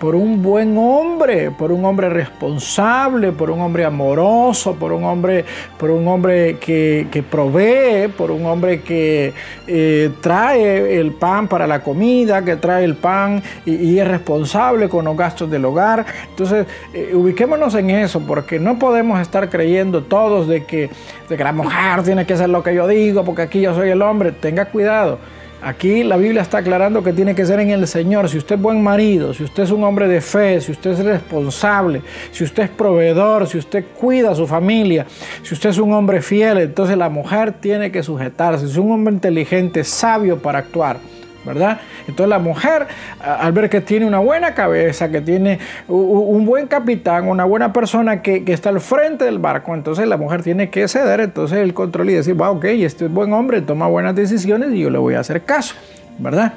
por 0.05 0.17
un 0.17 0.43
buen 0.43 0.77
hombre, 0.77 1.51
por 1.51 1.73
un 1.73 1.83
hombre 1.87 2.11
responsable, 2.11 3.33
por 3.33 3.51
un 3.51 3.63
hombre 3.63 3.87
amoroso, 3.87 4.75
por 4.75 4.93
un 4.93 5.03
hombre, 5.03 5.47
por 5.79 5.91
un 5.91 6.07
hombre 6.07 6.59
que, 6.59 7.25
provee, 7.31 8.09
por 8.09 8.31
un 8.31 8.45
hombre 8.45 8.83
que 8.83 9.33
eh, 9.67 10.11
trae 10.21 11.01
el 11.01 11.13
pan 11.13 11.49
para 11.49 11.67
la 11.67 11.81
comida, 11.81 12.45
que 12.45 12.57
trae 12.57 12.85
el 12.85 12.97
pan 12.97 13.43
y, 13.65 13.99
es 13.99 14.07
responsable 14.07 14.91
con 14.91 15.07
los 15.07 15.17
gastos 15.17 15.51
del 15.51 15.65
hogar. 15.65 16.05
Entonces, 16.29 16.67
eh, 16.93 17.13
ubiquémonos 17.15 17.75
en 17.75 17.89
eso, 17.89 18.21
porque 18.21 18.61
no 18.61 18.79
podemos 18.79 19.19
estar 19.21 19.49
creyendo 19.49 20.03
todos 20.03 20.47
de 20.49 20.65
que, 20.65 20.91
de 21.31 21.37
que 21.39 21.45
la 21.45 21.53
mujer 21.53 22.03
tiene 22.03 22.27
que 22.27 22.35
hacer 22.35 22.51
lo 22.51 22.63
que 22.63 22.75
yo 22.75 22.87
digo, 22.87 23.25
porque 23.25 23.41
aquí 23.41 23.63
yo 23.63 23.75
soy 23.75 23.89
el 23.89 24.03
hombre. 24.03 24.33
Tenga 24.33 24.67
cuidado. 24.67 25.19
Aquí 25.65 26.03
la 26.03 26.19
Biblia 26.19 26.43
está 26.43 26.59
aclarando 26.59 27.03
que 27.03 27.15
tiene 27.15 27.35
que 27.35 27.47
ser 27.47 27.59
en 27.59 27.71
el 27.71 27.87
Señor. 27.87 28.29
Si 28.29 28.37
usted 28.37 28.57
es 28.57 28.61
buen 28.61 28.83
marido, 28.83 29.33
si 29.33 29.45
usted 29.45 29.63
es 29.63 29.71
un 29.71 29.83
hombre 29.83 30.07
de 30.09 30.21
fe, 30.21 30.61
si 30.61 30.73
usted 30.73 30.91
es 30.91 30.99
responsable, 30.99 32.03
si 32.33 32.45
usted 32.45 32.65
es 32.65 32.69
proveedor, 32.69 33.47
si 33.47 33.57
usted 33.57 33.83
cuida 33.99 34.33
a 34.33 34.35
su 34.35 34.47
familia, 34.47 35.07
si 35.43 35.55
usted 35.55 35.71
es 35.71 35.79
un 35.79 35.95
hombre 35.95 36.21
fiel, 36.21 36.59
entonces 36.59 36.99
la 36.99 37.09
mujer 37.09 37.53
tiene 37.53 37.91
que 37.91 38.03
sujetarse. 38.03 38.67
Si 38.67 38.73
es 38.73 38.77
un 38.77 38.93
hombre 38.93 39.15
inteligente, 39.15 39.85
sabio 39.85 40.37
para 40.37 40.59
actuar. 40.59 40.99
¿Verdad? 41.45 41.81
Entonces 42.09 42.29
la 42.29 42.39
mujer, 42.39 42.87
al 43.21 43.53
ver 43.53 43.69
que 43.69 43.81
tiene 43.81 44.07
una 44.07 44.19
buena 44.19 44.55
cabeza, 44.55 45.11
que 45.11 45.21
tiene 45.21 45.59
un 45.89 46.45
buen 46.47 46.67
capitán, 46.67 47.29
una 47.29 47.45
buena 47.45 47.73
persona 47.73 48.23
que, 48.23 48.43
está 48.47 48.71
al 48.71 48.81
frente 48.81 49.25
del 49.25 49.39
barco, 49.39 49.75
entonces 49.75 50.07
la 50.07 50.17
mujer 50.17 50.43
tiene 50.43 50.71
que 50.71 50.87
ceder 50.89 51.21
entonces 51.21 51.59
el 51.59 51.75
control 51.75 52.11
y 52.11 52.15
decir, 52.15 52.41
va, 52.41 52.51
ok, 52.51 52.65
este 52.65 53.07
es 53.07 53.11
buen 53.11 53.33
hombre, 53.33 53.61
toma 53.61 53.87
buenas 53.87 54.15
decisiones 54.15 54.73
y 54.73 54.81
yo 54.81 54.91
le 54.91 54.99
voy 54.99 55.15
a 55.15 55.21
hacer 55.21 55.43
caso, 55.43 55.75
¿verdad? 56.19 56.55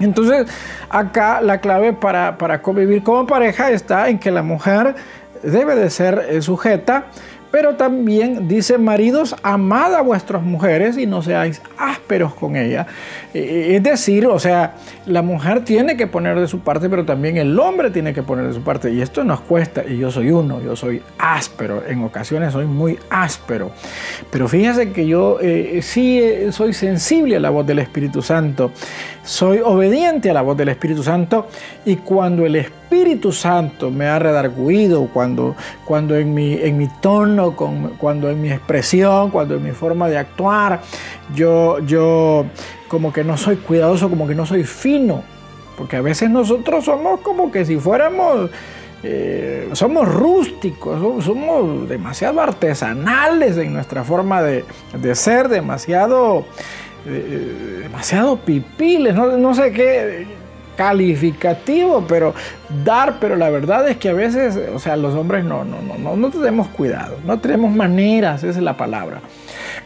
Entonces 0.00 0.46
acá 0.88 1.40
la 1.40 1.58
clave 1.58 1.92
para, 1.92 2.38
para 2.38 2.62
convivir 2.62 3.02
como 3.02 3.26
pareja 3.26 3.70
está 3.70 4.08
en 4.08 4.18
que 4.18 4.30
la 4.30 4.42
mujer 4.42 4.94
debe 5.42 5.74
de 5.74 5.90
ser 5.90 6.26
eh, 6.30 6.42
sujeta 6.42 7.06
pero 7.50 7.76
también 7.76 8.48
dice, 8.48 8.78
maridos, 8.78 9.34
amad 9.42 9.94
a 9.94 10.02
vuestras 10.02 10.42
mujeres 10.42 10.98
y 10.98 11.06
no 11.06 11.22
seáis 11.22 11.62
ásperos 11.78 12.34
con 12.34 12.56
ellas. 12.56 12.86
Eh, 13.34 13.76
es 13.76 13.82
decir, 13.82 14.26
o 14.26 14.38
sea, 14.38 14.74
la 15.06 15.22
mujer 15.22 15.64
tiene 15.64 15.96
que 15.96 16.06
poner 16.06 16.38
de 16.38 16.46
su 16.46 16.60
parte, 16.60 16.88
pero 16.88 17.04
también 17.04 17.36
el 17.36 17.58
hombre 17.58 17.90
tiene 17.90 18.12
que 18.12 18.22
poner 18.22 18.46
de 18.46 18.54
su 18.54 18.62
parte. 18.62 18.92
Y 18.92 19.00
esto 19.00 19.24
nos 19.24 19.40
cuesta, 19.40 19.84
y 19.86 19.98
yo 19.98 20.10
soy 20.10 20.30
uno, 20.30 20.60
yo 20.60 20.76
soy 20.76 21.02
áspero, 21.18 21.82
en 21.86 22.02
ocasiones 22.02 22.52
soy 22.52 22.66
muy 22.66 22.98
áspero. 23.10 23.70
Pero 24.30 24.48
fíjense 24.48 24.92
que 24.92 25.06
yo 25.06 25.38
eh, 25.40 25.80
sí 25.82 26.20
eh, 26.20 26.52
soy 26.52 26.72
sensible 26.72 27.36
a 27.36 27.40
la 27.40 27.50
voz 27.50 27.66
del 27.66 27.78
Espíritu 27.78 28.22
Santo, 28.22 28.72
soy 29.22 29.60
obediente 29.62 30.30
a 30.30 30.34
la 30.34 30.42
voz 30.42 30.56
del 30.56 30.70
Espíritu 30.70 31.02
Santo, 31.02 31.48
y 31.84 31.96
cuando 31.96 32.46
el 32.46 32.56
Espíritu 32.56 33.30
Santo 33.32 33.90
me 33.90 34.06
ha 34.06 34.18
redarguido, 34.18 35.06
cuando, 35.12 35.54
cuando 35.84 36.16
en, 36.16 36.32
mi, 36.32 36.54
en 36.54 36.78
mi 36.78 36.88
tono, 37.00 37.37
cuando 37.98 38.30
en 38.30 38.40
mi 38.40 38.50
expresión, 38.50 39.30
cuando 39.30 39.54
en 39.56 39.64
mi 39.64 39.72
forma 39.72 40.08
de 40.08 40.18
actuar, 40.18 40.80
yo, 41.34 41.78
yo 41.80 42.46
como 42.88 43.12
que 43.12 43.24
no 43.24 43.36
soy 43.36 43.56
cuidadoso, 43.56 44.08
como 44.08 44.26
que 44.26 44.34
no 44.34 44.46
soy 44.46 44.64
fino. 44.64 45.22
Porque 45.76 45.96
a 45.96 46.02
veces 46.02 46.28
nosotros 46.30 46.84
somos 46.84 47.20
como 47.20 47.52
que 47.52 47.64
si 47.64 47.76
fuéramos, 47.76 48.50
eh, 49.02 49.68
somos 49.72 50.08
rústicos, 50.08 51.24
somos, 51.24 51.88
demasiado 51.88 52.40
artesanales 52.40 53.56
en 53.56 53.72
nuestra 53.72 54.02
forma 54.02 54.42
de, 54.42 54.64
ser, 55.14 55.48
demasiado, 55.48 56.44
eh, 57.06 57.80
demasiado 57.82 58.38
pipiles, 58.38 59.14
no, 59.14 59.38
no 59.38 59.54
sé 59.54 59.72
qué 59.72 60.26
calificativo, 60.78 62.04
pero 62.06 62.32
dar, 62.84 63.16
pero 63.18 63.34
la 63.34 63.50
verdad 63.50 63.88
es 63.88 63.96
que 63.96 64.10
a 64.10 64.12
veces, 64.12 64.56
o 64.72 64.78
sea, 64.78 64.96
los 64.96 65.12
hombres 65.16 65.44
no, 65.44 65.64
no, 65.64 65.82
no, 65.82 65.98
no, 65.98 66.16
no 66.16 66.30
tenemos 66.30 66.68
cuidado, 66.68 67.16
no 67.26 67.40
tenemos 67.40 67.72
maneras, 67.72 68.44
esa 68.44 68.58
es 68.58 68.64
la 68.64 68.76
palabra. 68.76 69.20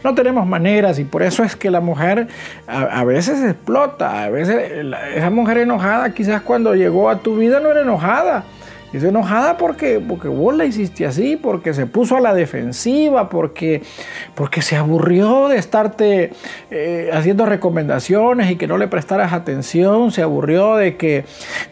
No 0.03 0.13
tenemos 0.13 0.45
maneras 0.45 0.99
y 0.99 1.05
por 1.05 1.23
eso 1.23 1.43
es 1.43 1.55
que 1.55 1.71
la 1.71 1.79
mujer 1.79 2.27
a, 2.67 3.03
veces 3.05 3.41
explota, 3.43 4.23
a 4.23 4.29
veces 4.29 4.85
esa 5.15 5.29
mujer 5.29 5.59
enojada 5.59 6.13
quizás 6.13 6.41
cuando 6.41 6.75
llegó 6.75 7.09
a 7.09 7.19
tu 7.19 7.37
vida 7.37 7.59
no 7.59 7.71
era 7.71 7.81
enojada, 7.81 8.43
es 8.97 9.03
enojada 9.03 9.57
porque, 9.57 9.99
porque 9.99 10.27
vos 10.27 10.55
la 10.55 10.65
hiciste 10.65 11.05
así, 11.05 11.35
porque 11.35 11.73
se 11.73 11.87
puso 11.87 12.15
a 12.15 12.21
la 12.21 12.33
defensiva, 12.33 13.27
porque, 13.29 13.81
porque 14.35 14.61
se 14.61 14.75
aburrió 14.75 15.47
de 15.47 15.57
estarte 15.57 16.31
eh, 16.69 17.09
haciendo 17.11 17.45
recomendaciones 17.45 18.51
y 18.51 18.55
que 18.55 18.67
no 18.67 18.77
le 18.77 18.87
prestaras 18.87 19.33
atención, 19.33 20.11
se 20.11 20.21
aburrió 20.21 20.75
de 20.75 20.95
que, 20.95 21.25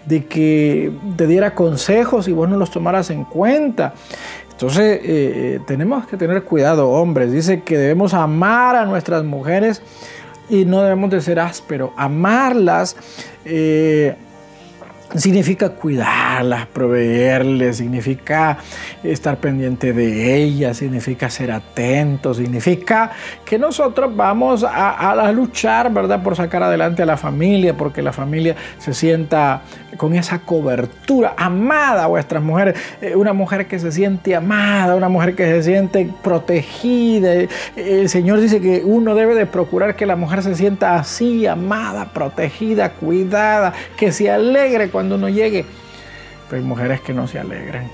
de 0.06 0.26
que 0.26 0.92
te 1.16 1.28
diera 1.28 1.54
consejos 1.54 2.28
y 2.28 2.32
vos 2.32 2.50
no 2.50 2.58
los 2.58 2.72
tomaras 2.72 3.12
en 3.12 3.24
cuenta. 3.24 3.94
Entonces 4.50 4.98
eh, 4.98 5.02
eh, 5.06 5.60
tenemos 5.68 6.08
que 6.08 6.18
tener 6.18 6.44
cuidado, 6.44 6.90
hombres. 6.90 7.32
Dice 7.32 7.62
que 7.62 7.78
debemos 7.78 8.16
amar 8.16 8.76
a 8.76 8.86
nuestras 8.86 9.24
mujeres 9.24 9.82
y 10.50 10.66
no 10.66 10.82
debemos 10.82 11.12
de 11.12 11.22
ser 11.22 11.40
ásperos. 11.40 11.92
Amarlas 11.98 12.96
significa 15.16 15.70
cuidarlas, 15.70 16.68
proveerles, 16.68 17.78
significa 17.78 18.58
estar 19.04 19.38
pendiente 19.38 19.94
de 19.94 20.36
ellas, 20.36 20.78
significa 20.78 21.30
ser 21.30 21.52
atentos, 21.52 22.38
significa 22.38 23.12
que 23.46 23.60
nosotros 23.60 24.16
vamos 24.16 24.64
a, 24.64 25.32
luchar, 25.32 25.92
¿verdad?, 25.92 26.24
por 26.24 26.36
sacar 26.36 26.64
adelante 26.64 27.04
a 27.04 27.06
la 27.06 27.18
familia, 27.18 27.76
porque 27.76 28.02
la 28.02 28.14
familia 28.14 28.56
se 28.78 28.94
sienta 28.94 29.62
con 29.98 30.14
esa 30.16 30.40
cobertura, 30.40 31.34
amada 31.38 32.06
a 32.06 32.08
vuestras 32.08 32.42
mujeres, 32.42 32.80
eh, 33.02 33.16
una 33.16 33.34
mujer 33.34 33.68
que 33.68 33.78
se 33.78 33.92
siente 33.92 34.36
amada, 34.36 34.96
una 34.96 35.10
mujer 35.10 35.36
que 35.36 35.46
se 35.46 35.64
siente 35.64 36.10
protegida. 36.24 37.34
El 37.76 38.10
Señor 38.10 38.40
dice 38.40 38.62
que 38.62 38.84
uno 38.86 39.16
debe 39.16 39.36
de 39.36 39.46
procurar 39.46 39.96
que 39.96 40.06
la 40.06 40.16
mujer 40.16 40.44
se 40.44 40.56
sienta 40.56 40.96
así, 40.96 41.46
amada, 41.46 42.14
protegida, 42.14 42.94
cuidada, 42.94 43.74
que 43.98 44.12
se 44.12 44.32
alegre 44.32 44.90
cuando 45.02 45.16
uno 45.16 45.30
llegue. 45.30 45.66
Pero 46.48 46.62
hay 46.62 46.68
mujeres 46.68 47.02
que 47.02 47.12
no 47.12 47.28
se 47.28 47.40
alegran. 47.40 47.90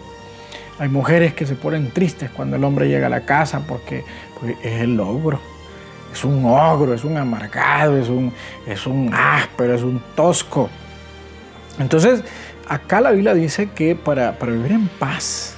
Hay 0.77 0.89
mujeres 0.89 1.33
que 1.33 1.45
se 1.45 1.55
ponen 1.55 1.91
tristes 1.91 2.29
cuando 2.29 2.57
el 2.57 2.63
hombre 2.65 2.89
llega 2.89 3.07
a 3.07 3.09
la 3.09 3.21
casa 3.21 3.61
porque, 3.65 4.03
es 4.61 4.81
el 4.81 4.99
ogro. 4.99 5.39
Es 6.11 6.25
un 6.25 6.43
ogro, 6.45 6.93
es 6.93 7.05
un 7.05 7.15
amargado, 7.15 7.97
es 7.97 8.09
un, 8.09 8.33
es 8.65 8.85
un 8.85 9.13
áspero, 9.13 9.73
es 9.73 9.83
un 9.83 10.01
tosco. 10.15 10.69
Entonces, 11.79 12.23
acá 12.67 12.99
la 12.99 13.11
Biblia 13.11 13.33
dice 13.33 13.69
que 13.73 13.95
para, 13.95 14.37
para 14.37 14.51
vivir 14.51 14.73
en 14.73 14.87
paz, 14.87 15.55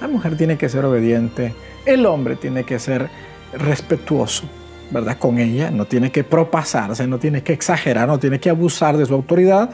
la 0.00 0.08
mujer 0.08 0.36
tiene 0.36 0.56
que 0.56 0.68
ser 0.70 0.84
obediente, 0.84 1.54
el 1.84 2.06
hombre 2.06 2.36
tiene 2.36 2.64
que 2.64 2.78
ser 2.78 3.08
respetuoso, 3.52 4.44
¿verdad? 4.90 5.18
Con 5.18 5.38
ella, 5.38 5.70
no 5.70 5.84
tiene 5.84 6.10
que 6.10 6.24
propasarse, 6.24 7.06
no 7.06 7.18
tiene 7.18 7.42
que 7.42 7.52
exagerar, 7.52 8.08
no 8.08 8.18
tiene 8.18 8.40
que 8.40 8.48
abusar 8.50 8.96
de 8.96 9.04
su 9.04 9.14
autoridad 9.14 9.70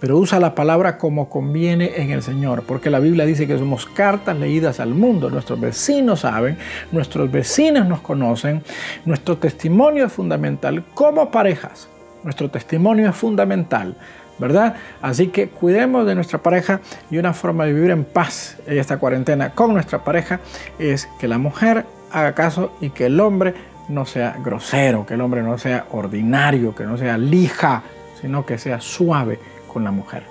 pero 0.00 0.16
usa 0.16 0.40
la 0.40 0.54
palabra 0.54 0.96
como 0.96 1.28
conviene 1.28 1.92
en 1.96 2.10
el 2.10 2.22
Señor, 2.22 2.64
porque 2.66 2.90
la 2.90 2.98
Biblia 2.98 3.26
dice 3.26 3.46
que 3.46 3.58
somos 3.58 3.86
cartas 3.86 4.36
leídas 4.38 4.80
al 4.80 4.94
mundo. 4.94 5.30
Nuestros 5.30 5.60
vecinos 5.60 6.20
saben, 6.20 6.56
nuestros 6.90 7.30
vecinos 7.30 7.86
nos 7.86 8.00
conocen, 8.00 8.64
nuestro 9.04 9.36
testimonio 9.36 10.06
es 10.06 10.12
fundamental 10.12 10.84
como 10.94 11.30
parejas. 11.30 11.88
Nuestro 12.24 12.50
testimonio 12.50 13.10
es 13.10 13.16
fundamental. 13.16 13.94
¿verdad? 14.38 14.74
Así 15.02 15.26
que 15.26 15.48
cuidemos 15.50 16.06
de 16.06 16.14
nuestra 16.14 16.38
pareja 16.38 16.80
y 17.10 17.18
una 17.18 17.34
forma 17.34 17.66
de 17.66 17.74
vivir 17.74 17.90
en 17.90 18.04
paz 18.04 18.56
en 18.66 18.78
esta 18.78 18.96
cuarentena 18.96 19.50
con 19.50 19.74
nuestra 19.74 20.02
pareja 20.02 20.40
es 20.78 21.10
que 21.20 21.28
la 21.28 21.36
mujer 21.36 21.84
haga 22.10 22.34
caso 22.34 22.72
y 22.80 22.88
que 22.88 23.04
el 23.04 23.20
hombre 23.20 23.52
no 23.90 24.06
sea 24.06 24.38
grosero, 24.42 25.04
que 25.04 25.12
el 25.12 25.20
hombre 25.20 25.42
no 25.42 25.58
sea 25.58 25.84
ordinario, 25.90 26.74
que 26.74 26.84
no 26.84 26.96
sea 26.96 27.18
lija, 27.18 27.82
sino 28.18 28.46
que 28.46 28.56
sea 28.56 28.80
suave 28.80 29.38
con 29.72 29.84
la 29.84 29.90
mujer. 29.90 30.24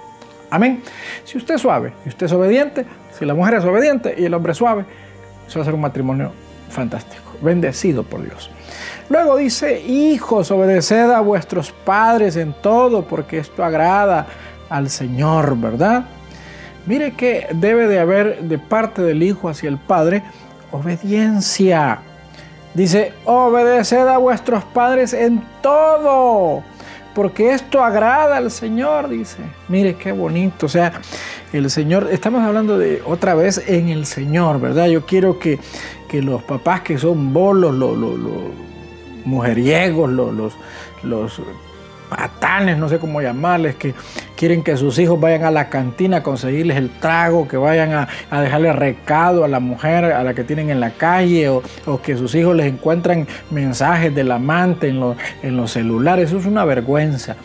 Amén. 0.49 0.81
Si 1.23 1.37
usted 1.37 1.55
es 1.55 1.61
suave 1.61 1.93
y 2.05 2.09
usted 2.09 2.25
es 2.25 2.31
obediente, 2.31 2.85
si 3.17 3.25
la 3.25 3.33
mujer 3.33 3.55
es 3.55 3.65
obediente 3.65 4.15
y 4.17 4.25
el 4.25 4.33
hombre 4.33 4.51
es 4.51 4.57
suave, 4.57 4.85
eso 5.47 5.59
va 5.59 5.63
a 5.63 5.65
ser 5.65 5.73
un 5.75 5.81
matrimonio 5.81 6.31
fantástico, 6.69 7.35
bendecido 7.41 8.03
por 8.03 8.23
Dios. 8.23 8.49
Luego 9.09 9.37
dice, 9.37 9.81
hijos, 9.81 10.51
obedeced 10.51 11.09
a 11.09 11.19
vuestros 11.21 11.71
padres 11.71 12.35
en 12.35 12.53
todo, 12.53 13.03
porque 13.05 13.39
esto 13.39 13.63
agrada 13.63 14.27
al 14.69 14.89
Señor, 14.89 15.57
¿verdad? 15.57 16.05
Mire 16.85 17.13
que 17.13 17.47
debe 17.53 17.87
de 17.87 17.99
haber 17.99 18.41
de 18.41 18.57
parte 18.57 19.01
del 19.01 19.23
hijo 19.23 19.49
hacia 19.49 19.69
el 19.69 19.77
padre 19.77 20.23
obediencia. 20.71 21.99
Dice, 22.73 23.13
obedeced 23.25 24.07
a 24.07 24.17
vuestros 24.17 24.63
padres 24.63 25.13
en 25.13 25.43
todo, 25.61 26.63
porque 27.19 27.51
esto 27.51 27.83
agrada 27.83 28.37
al 28.37 28.49
Señor, 28.49 29.09
dice. 29.09 29.39
Mire 29.67 29.95
qué 29.95 30.13
bonito, 30.13 30.67
o 30.67 30.69
sea, 30.69 31.01
el 31.51 31.69
Señor, 31.69 32.07
estamos 32.09 32.41
hablando 32.43 32.77
de 32.77 33.01
otra 33.05 33.35
vez 33.35 33.61
en 33.67 33.89
el 33.89 34.05
Señor, 34.05 34.61
¿verdad? 34.61 34.87
Yo 34.87 35.05
quiero 35.05 35.37
que, 35.37 35.59
los 36.13 36.41
papás 36.43 36.79
que 36.79 36.97
son 36.97 37.33
bolos, 37.33 37.75
los, 37.75 37.97
los, 37.97 38.17
los 38.17 38.33
mujeriegos, 39.25 40.09
los, 40.09 40.33
los, 40.33 40.53
los 41.03 41.41
patanes, 42.07 42.77
no 42.77 42.87
sé 42.87 42.99
cómo 42.99 43.21
llamarles, 43.21 43.75
que 43.75 43.93
quieren 44.39 44.63
que 44.63 44.77
sus 44.77 44.97
hijos 44.99 45.19
vayan 45.19 45.43
a 45.43 45.51
la 45.51 45.67
cantina 45.67 46.17
a 46.17 46.23
conseguirles 46.23 46.77
el 46.77 46.89
trago, 46.89 47.45
que 47.45 47.57
vayan 47.57 48.07
a, 48.31 48.41
dejarle 48.41 48.71
recado 48.71 49.43
a 49.43 49.49
la 49.49 49.59
mujer 49.59 50.05
a 50.05 50.23
la 50.23 50.33
que 50.33 50.45
tienen 50.45 50.69
en 50.69 50.79
la 50.79 50.91
calle, 50.91 51.49
o, 51.49 51.61
que 52.01 52.15
sus 52.15 52.33
hijos 52.35 52.55
les 52.55 52.67
encuentran 52.67 53.27
mensajes 53.51 54.15
del 54.15 54.31
amante 54.31 54.87
en, 54.87 55.03
en 55.43 55.57
los 55.57 55.71
celulares. 55.71 56.29
Eso 56.29 56.39
es 56.39 56.45
una 56.45 56.63
vergüenza. 56.63 57.35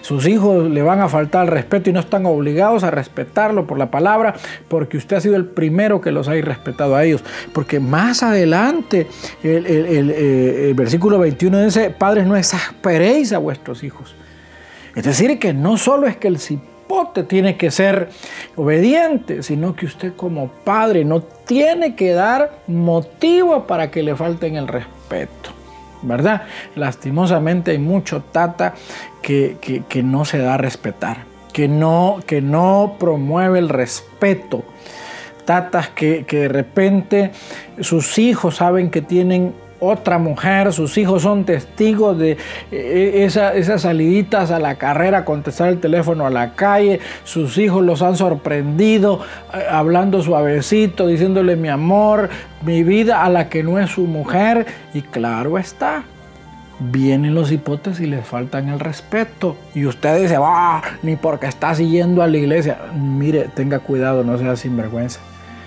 Sus 0.00 0.28
hijos 0.28 0.70
le 0.70 0.80
van 0.82 1.00
a 1.00 1.08
faltar 1.08 1.46
el 1.46 1.50
respeto 1.50 1.90
y 1.90 1.92
no 1.92 1.98
están 1.98 2.24
obligados 2.24 2.84
a 2.84 2.92
respetarlo 2.92 3.66
por 3.66 3.76
la 3.76 3.90
palabra, 3.90 4.34
porque 4.68 4.96
usted 4.96 5.16
ha 5.16 5.20
sido 5.20 5.34
el 5.34 5.46
primero 5.46 6.00
que 6.00 6.12
los 6.12 6.28
ha 6.28 6.34
respetado 6.34 6.94
a 6.94 7.02
ellos. 7.02 7.24
Porque 7.52 7.80
más 7.80 8.22
adelante 8.22 9.08
el, 9.42 9.66
el 9.66 10.12
eh, 10.14 10.72
versículo 10.76 11.18
21 11.18 11.64
dice, 11.64 11.90
padres 11.90 12.28
no 12.28 12.36
exasperéis 12.36 13.32
a 13.32 13.38
vuestros 13.38 13.82
hijos 13.82 14.14
es 14.94 15.04
decir, 15.04 15.38
que 15.38 15.52
no 15.52 15.76
solo 15.76 16.06
es 16.06 16.16
que 16.16 16.28
el 16.28 16.38
cipote 16.38 17.24
tiene 17.24 17.56
que 17.56 17.70
ser 17.70 18.10
obediente, 18.56 19.42
sino 19.42 19.74
que 19.74 19.86
usted 19.86 20.14
como 20.14 20.48
padre 20.48 21.04
no 21.04 21.20
tiene 21.20 21.96
que 21.96 22.12
dar 22.12 22.58
motivo 22.66 23.66
para 23.66 23.90
que 23.90 24.02
le 24.02 24.14
falten 24.14 24.56
el 24.56 24.68
respeto. 24.68 25.50
¿Verdad? 26.02 26.42
Lastimosamente 26.76 27.70
hay 27.70 27.78
mucho 27.78 28.22
tata 28.22 28.74
que, 29.22 29.56
no 30.04 30.24
se 30.26 30.38
da 30.38 30.54
a 30.54 30.58
respetar, 30.58 31.24
que 31.52 31.66
no, 31.66 32.20
que 32.26 32.42
no 32.42 32.96
promueve 32.98 33.58
el 33.58 33.68
respeto 33.68 34.64
tatas 35.46 35.90
que, 35.90 36.24
que, 36.24 36.38
de 36.38 36.48
repente 36.48 37.30
sus 37.80 38.16
hijos 38.16 38.56
saben 38.56 38.90
que 38.90 39.02
tienen 39.02 39.52
otra 39.84 40.18
mujer, 40.18 40.72
sus 40.72 40.96
hijos 40.98 41.22
son 41.22 41.44
testigos 41.44 42.18
de 42.18 42.36
eh, 42.70 43.24
esas 43.24 43.82
saliditas 43.82 44.50
a 44.50 44.58
la 44.58 44.76
carrera, 44.76 45.24
contestar 45.24 45.68
el 45.68 45.80
teléfono 45.80 46.26
a 46.26 46.30
la 46.30 46.54
calle, 46.54 47.00
sus 47.24 47.58
hijos 47.58 47.84
los 47.84 48.02
han 48.02 48.16
sorprendido 48.16 49.20
eh, 49.52 49.64
hablando 49.70 50.22
suavecito, 50.22 51.06
diciéndole 51.06 51.56
mi 51.56 51.68
amor, 51.68 52.28
mi 52.62 52.82
vida 52.82 53.24
a 53.24 53.30
la 53.30 53.48
que 53.48 53.62
no 53.62 53.78
es 53.78 53.90
su 53.90 54.02
mujer 54.06 54.66
y 54.92 55.02
claro 55.02 55.58
está. 55.58 56.04
Vienen 56.80 57.34
los 57.34 57.52
hipótesis 57.52 58.00
y 58.00 58.06
les 58.06 58.26
faltan 58.26 58.68
el 58.68 58.80
respeto. 58.80 59.56
Y 59.74 59.86
usted 59.86 60.20
dice, 60.20 60.36
ah, 60.40 60.82
ni 61.02 61.14
porque 61.14 61.46
está 61.46 61.72
siguiendo 61.74 62.20
a 62.20 62.26
la 62.26 62.36
iglesia. 62.36 62.78
Mire, 62.92 63.48
tenga 63.54 63.78
cuidado, 63.78 64.24
no 64.24 64.36
sea 64.38 64.56
sinvergüenza. 64.56 65.20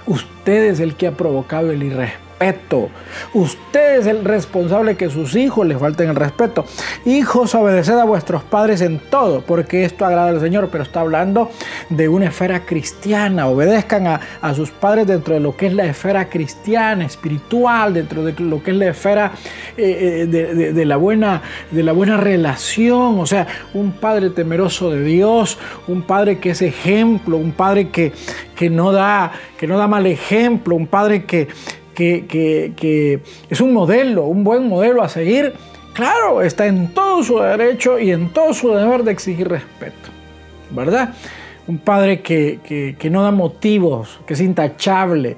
Usted 0.06 0.66
es 0.66 0.80
el 0.82 0.96
que 0.96 1.08
ha 1.08 1.12
provocado 1.14 1.72
el 1.72 1.82
irrespeto 1.82 2.27
respeto. 2.40 2.90
Usted 3.34 4.00
es 4.00 4.08
el 4.08 4.24
responsable 4.24 4.96
que 4.96 5.10
sus 5.10 5.36
hijos 5.36 5.66
les 5.66 5.78
falten 5.78 6.10
el 6.10 6.16
respeto. 6.16 6.66
Hijos, 7.06 7.56
obedeced 7.56 7.98
a 7.98 8.06
vuestros 8.06 8.44
padres 8.44 8.82
en 8.82 9.00
todo, 9.00 9.42
porque 9.42 9.84
esto 9.86 10.06
agrada 10.06 10.30
al 10.30 10.40
Señor, 10.40 10.70
pero 10.72 10.84
está 10.84 11.02
hablando 11.02 11.50
de 11.90 12.08
una 12.08 12.28
esfera 12.28 12.66
cristiana. 12.66 13.48
Obedezcan 13.48 14.08
a, 14.08 14.54
sus 14.54 14.72
padres 14.72 15.08
dentro 15.08 15.34
de 15.34 15.40
lo 15.40 15.56
que 15.56 15.68
es 15.68 15.74
la 15.74 15.86
esfera 15.86 16.30
cristiana, 16.30 17.06
espiritual, 17.06 17.94
dentro 17.94 18.24
de 18.24 18.34
lo 18.40 18.64
que 18.64 18.72
es 18.72 18.78
la 18.78 18.88
esfera 18.88 19.32
eh, 19.76 20.24
eh, 20.24 20.74
de, 20.74 20.86
la 20.86 20.98
buena, 20.98 21.42
de 21.70 21.84
la 21.84 21.92
buena 21.92 22.18
relación. 22.18 23.20
O 23.20 23.26
sea, 23.26 23.48
un 23.74 23.92
padre 23.92 24.30
temeroso 24.30 24.90
de 24.90 25.04
Dios, 25.04 25.58
un 25.88 26.02
padre 26.02 26.40
que 26.40 26.52
es 26.52 26.62
ejemplo, 26.62 27.38
un 27.38 27.52
padre 27.52 27.90
que, 27.90 28.14
que, 28.56 28.70
no, 28.70 28.92
da, 28.92 29.32
que 29.58 29.68
no 29.68 29.78
da 29.78 29.88
mal 29.88 30.06
ejemplo, 30.06 30.76
un 30.76 30.88
padre 30.88 31.26
que, 31.26 31.48
que, 31.98 33.20
es 33.50 33.62
un 33.62 33.74
modelo, 33.74 34.26
un 34.26 34.44
buen 34.44 34.68
modelo 34.68 35.02
a 35.02 35.10
seguir, 35.10 35.54
claro, 35.94 36.42
está 36.42 36.68
en 36.68 36.94
todo 36.94 37.24
su 37.24 37.40
derecho 37.40 37.98
y 38.00 38.12
en 38.12 38.30
todo 38.30 38.54
su 38.54 38.72
deber 38.72 39.04
de 39.04 39.12
exigir 39.12 39.48
respeto, 39.48 40.10
¿verdad? 40.72 41.14
Un 41.68 41.80
padre 41.80 42.22
que, 42.22 42.96
que 42.98 43.10
no 43.10 43.24
da 43.24 43.32
motivos, 43.32 44.20
que 44.26 44.36
es 44.36 44.42
intachable, 44.42 45.38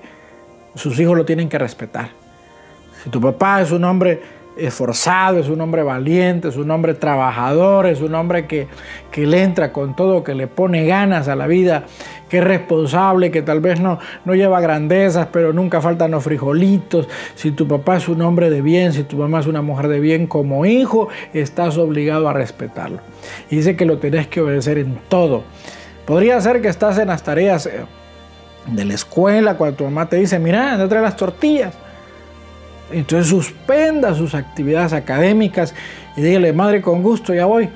sus 0.75 0.99
hijos 0.99 1.17
lo 1.17 1.25
tienen 1.25 1.49
que 1.49 1.57
respetar. 1.57 2.09
Si 3.03 3.09
tu 3.09 3.21
papá 3.21 3.61
es 3.61 3.71
un 3.71 3.83
hombre 3.85 4.21
esforzado, 4.59 5.39
es 5.39 5.49
un 5.49 5.61
hombre 5.61 5.83
valiente, 5.83 6.49
es 6.49 6.57
un 6.57 6.69
hombre 6.71 6.93
trabajador, 6.93 7.87
es 7.87 8.01
un 8.01 8.15
hombre 8.15 8.47
que, 8.47 8.67
que, 9.11 9.25
le 9.25 9.43
entra 9.43 9.71
con 9.71 9.95
todo, 9.95 10.23
que 10.23 10.35
le 10.35 10.47
pone 10.47 10.85
ganas 10.85 11.27
a 11.27 11.35
la 11.35 11.47
vida, 11.47 11.85
que 12.29 12.39
es 12.39 12.43
responsable, 12.43 13.31
que 13.31 13.41
tal 13.41 13.59
vez 13.59 13.79
no, 13.79 13.99
no 14.25 14.35
lleva 14.35 14.61
grandezas, 14.61 15.27
pero 15.31 15.53
nunca 15.53 15.81
faltan 15.81 16.11
los 16.11 16.23
frijolitos. 16.23 17.07
Si 17.35 17.51
tu 17.51 17.67
papá 17.67 17.97
es 17.97 18.07
un 18.07 18.21
hombre 18.21 18.49
de 18.49 18.61
bien, 18.61 18.93
si 18.93 19.03
tu 19.03 19.17
mamá 19.17 19.39
es 19.39 19.47
una 19.47 19.61
mujer 19.61 19.87
de 19.87 19.99
bien, 19.99 20.27
como 20.27 20.65
hijo, 20.65 21.09
estás 21.33 21.77
obligado 21.77 22.29
a 22.29 22.33
respetarlo. 22.33 22.99
Y 23.49 23.57
dice 23.57 23.75
que 23.75 23.85
lo 23.85 23.97
tenés 23.97 24.27
que 24.27 24.41
obedecer 24.41 24.77
en 24.77 24.99
todo. 25.09 25.43
Podría 26.05 26.39
ser 26.41 26.61
que 26.61 26.67
estás 26.67 26.97
en 26.97 27.07
las 27.07 27.23
tareas 27.23 27.65
eh, 27.65 27.85
de 28.67 28.85
la 28.85 28.93
escuela, 28.93 29.55
cuando 29.55 29.77
tu 29.77 29.83
mamá 29.85 30.07
te 30.09 30.17
dice, 30.17 30.39
mira, 30.39 30.73
anda 30.73 30.87
trae 30.87 31.01
las 31.01 31.15
tortillas 31.15 31.73
entonces 32.91 33.27
suspenda 33.27 34.13
sus 34.13 34.35
actividades 34.35 34.93
académicas 34.93 35.73
y 36.15 36.21
dígale, 36.21 36.53
madre, 36.53 36.81
con 36.81 37.01
gusto, 37.01 37.33
ya 37.33 37.45
voy. 37.45 37.69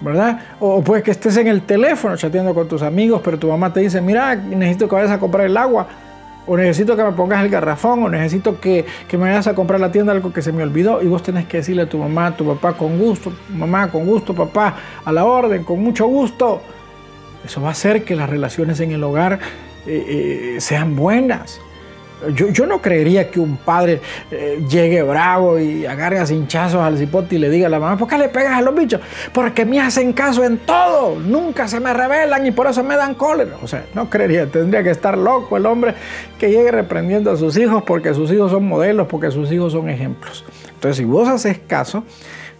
¿Verdad? 0.00 0.40
O 0.60 0.82
puede 0.82 1.02
que 1.02 1.12
estés 1.12 1.36
en 1.36 1.46
el 1.46 1.62
teléfono 1.62 2.16
chateando 2.16 2.52
con 2.52 2.68
tus 2.68 2.82
amigos, 2.82 3.22
pero 3.24 3.38
tu 3.38 3.48
mamá 3.48 3.72
te 3.72 3.80
dice, 3.80 4.00
mira, 4.00 4.34
necesito 4.34 4.88
que 4.88 4.96
vayas 4.96 5.12
a 5.12 5.18
comprar 5.18 5.46
el 5.46 5.56
agua, 5.56 5.86
o 6.46 6.56
necesito 6.56 6.94
que 6.96 7.04
me 7.04 7.12
pongas 7.12 7.42
el 7.42 7.48
garrafón, 7.48 8.02
o 8.02 8.08
necesito 8.08 8.60
que, 8.60 8.84
que 9.08 9.16
me 9.16 9.24
vayas 9.24 9.46
a 9.46 9.54
comprar 9.54 9.80
la 9.80 9.90
tienda 9.90 10.12
algo 10.12 10.32
que 10.32 10.42
se 10.42 10.52
me 10.52 10.62
olvidó, 10.62 11.00
y 11.00 11.06
vos 11.06 11.22
tenés 11.22 11.46
que 11.46 11.58
decirle 11.58 11.82
a 11.82 11.88
tu 11.88 11.96
mamá, 11.96 12.26
a 12.26 12.36
tu 12.36 12.44
papá, 12.46 12.76
con 12.76 12.98
gusto, 12.98 13.32
mamá, 13.50 13.90
con 13.90 14.04
gusto, 14.04 14.34
papá, 14.34 14.76
a 15.04 15.12
la 15.12 15.24
orden, 15.24 15.64
con 15.64 15.82
mucho 15.82 16.06
gusto. 16.06 16.60
Eso 17.44 17.62
va 17.62 17.68
a 17.68 17.72
hacer 17.72 18.04
que 18.04 18.14
las 18.14 18.28
relaciones 18.28 18.80
en 18.80 18.92
el 18.92 19.02
hogar 19.04 19.38
eh, 19.86 20.56
eh, 20.56 20.60
sean 20.60 20.96
buenas. 20.96 21.60
Yo, 22.30 22.66
no 22.66 22.80
creería 22.80 23.30
que 23.30 23.40
un 23.40 23.56
padre 23.56 24.00
eh, 24.30 24.62
llegue 24.68 25.02
bravo 25.02 25.58
y 25.58 25.86
agarre 25.86 26.18
a 26.18 26.26
cinchazos 26.26 26.80
al 26.80 26.98
cipote 26.98 27.36
y 27.36 27.38
le 27.38 27.50
diga 27.50 27.66
a 27.66 27.70
la 27.70 27.78
mamá, 27.78 27.96
¿por 27.96 28.08
qué 28.08 28.18
le 28.18 28.28
pegas 28.28 28.58
a 28.58 28.62
los 28.62 28.74
bichos? 28.74 29.00
Porque 29.32 29.64
me 29.64 29.80
hacen 29.80 30.12
caso 30.12 30.44
en 30.44 30.58
todo, 30.58 31.16
nunca 31.18 31.68
se 31.68 31.80
me 31.80 31.92
rebelan 31.92 32.46
y 32.46 32.50
por 32.50 32.66
eso 32.66 32.82
me 32.82 32.96
dan 32.96 33.14
cólera. 33.14 33.56
O 33.62 33.66
sea, 33.66 33.84
no 33.94 34.08
creería, 34.08 34.46
tendría 34.46 34.82
que 34.82 34.90
estar 34.90 35.16
loco 35.16 35.56
el 35.56 35.66
hombre 35.66 35.94
que 36.38 36.50
llegue 36.50 36.70
reprendiendo 36.70 37.30
a 37.30 37.36
sus 37.36 37.56
hijos 37.56 37.82
porque 37.86 38.14
sus 38.14 38.30
hijos 38.32 38.50
son 38.50 38.66
modelos, 38.66 39.06
porque 39.08 39.30
sus 39.30 39.50
hijos 39.52 39.72
son 39.72 39.88
ejemplos. 39.88 40.44
Entonces, 40.74 40.98
si 40.98 41.04
vos 41.04 41.28
haces 41.28 41.58
caso, 41.66 42.04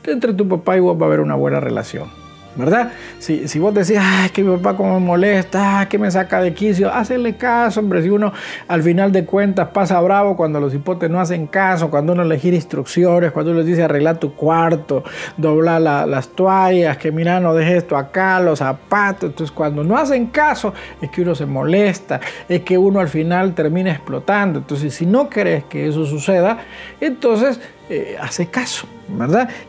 entre 0.05 0.35
tu 0.35 0.48
papá 0.48 0.77
y 0.77 0.81
vos 0.81 0.96
va 1.00 1.05
a 1.05 1.09
haber 1.09 1.20
una 1.20 1.35
buena 1.35 1.61
relación. 1.61 2.23
¿Verdad? 2.57 2.93
Si, 3.19 3.49
si 3.49 3.59
vos 3.59 3.75
decís, 3.75 3.99
ay, 4.01 4.31
que 4.31 4.43
mi 4.43 4.57
papá 4.57 4.77
como 4.77 4.99
me 4.99 5.07
molesta, 5.07 5.87
que 5.88 5.99
me 5.99 6.11
saca 6.11 6.40
de 6.40 6.55
quicio, 6.55 6.93
hacerle 6.93 7.37
caso, 7.37 7.81
hombre. 7.81 8.03
Si 8.03 8.11
uno 8.11 8.33
al 8.69 8.83
final 8.83 9.12
de 9.12 9.25
cuentas 9.25 9.69
pasa 9.69 10.01
bravo 10.01 10.37
cuando 10.37 10.61
los 10.61 10.75
hipotes 10.75 11.11
no 11.11 11.21
hacen 11.21 11.47
caso, 11.47 11.90
cuando 11.90 12.12
uno 12.12 12.25
le 12.25 12.38
gira 12.38 12.57
instrucciones, 12.57 13.33
cuando 13.33 13.51
uno 13.53 13.61
les 13.61 13.69
dice 13.69 13.83
arreglar 13.83 14.19
tu 14.19 14.35
cuarto, 14.35 15.05
doblar 15.37 15.81
las 15.81 16.29
toallas, 16.29 16.97
que 16.97 17.12
mira, 17.12 17.40
no 17.40 17.55
dejes 17.55 17.79
esto 17.79 17.97
acá, 17.97 18.40
los 18.40 18.59
zapatos. 18.59 19.31
Entonces, 19.31 19.55
cuando 19.55 19.85
no 19.85 19.97
hacen 19.97 20.27
caso, 20.27 20.73
es 21.01 21.11
que 21.11 21.23
uno 21.23 21.35
se 21.35 21.47
molesta, 21.47 22.21
es 22.49 22.62
que 22.62 22.79
uno 22.79 23.01
al 23.01 23.09
final 23.09 23.55
termina 23.55 23.90
explotando. 23.90 24.61
Entonces, 24.61 24.95
si 24.95 25.07
no 25.07 25.29
querés 25.29 25.64
que 25.64 25.88
eso 25.88 26.05
suceda, 26.05 26.59
entonces 27.01 27.61
eh, 27.90 28.17
hace 28.21 28.47
caso, 28.47 28.87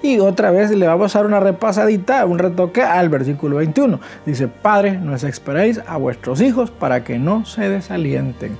Y 0.02 0.20
otra 0.20 0.52
vez 0.52 0.72
le 0.72 0.88
vamos 0.88 1.16
a 1.16 1.20
dar 1.20 1.26
una 1.26 1.40
repasadita, 1.40 2.26
un 2.26 2.40
retoque 2.40 2.82
al 2.82 3.10
versículo 3.10 3.58
21. 3.58 4.00
Dice, 4.26 4.48
Padre, 4.48 4.98
no 4.98 5.14
exasperéis 5.14 5.82
a 5.86 5.98
vuestros 5.98 6.42
hijos 6.42 6.72
para 6.72 7.04
que 7.04 7.20
no 7.20 7.46
se 7.46 7.70
desalienten. 7.70 8.58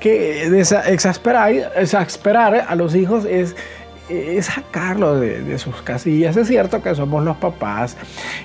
Que 0.00 0.46
exasperar 0.86 2.66
a 2.68 2.74
los 2.74 2.94
hijos 2.94 3.24
es 3.24 3.56
es 4.08 4.46
sacarlo 4.46 5.18
de, 5.18 5.58
sus 5.58 5.82
casillas. 5.82 6.36
Es 6.36 6.48
cierto 6.48 6.82
que 6.82 6.94
somos 6.94 7.24
los 7.24 7.36
papás, 7.36 7.96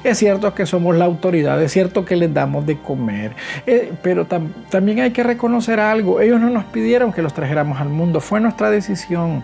es 0.04 0.18
cierto 0.18 0.54
que 0.54 0.66
somos 0.66 0.96
la 0.96 1.06
autoridad, 1.06 1.62
es 1.62 1.72
cierto 1.72 2.06
que 2.06 2.16
les 2.16 2.34
damos 2.34 2.66
de 2.66 2.78
comer, 2.78 3.34
eh, 3.66 3.92
pero 4.02 4.26
también 4.70 5.00
hay 5.00 5.12
que 5.12 5.24
reconocer 5.24 5.80
algo. 5.80 6.22
Ellos 6.22 6.40
no 6.40 6.50
nos 6.50 6.66
pidieron 6.66 7.12
que 7.12 7.22
los 7.22 7.34
trajéramos 7.34 7.80
al 7.82 7.90
mundo, 7.90 8.22
fue 8.22 8.40
nuestra 8.40 8.70
decisión. 8.70 9.44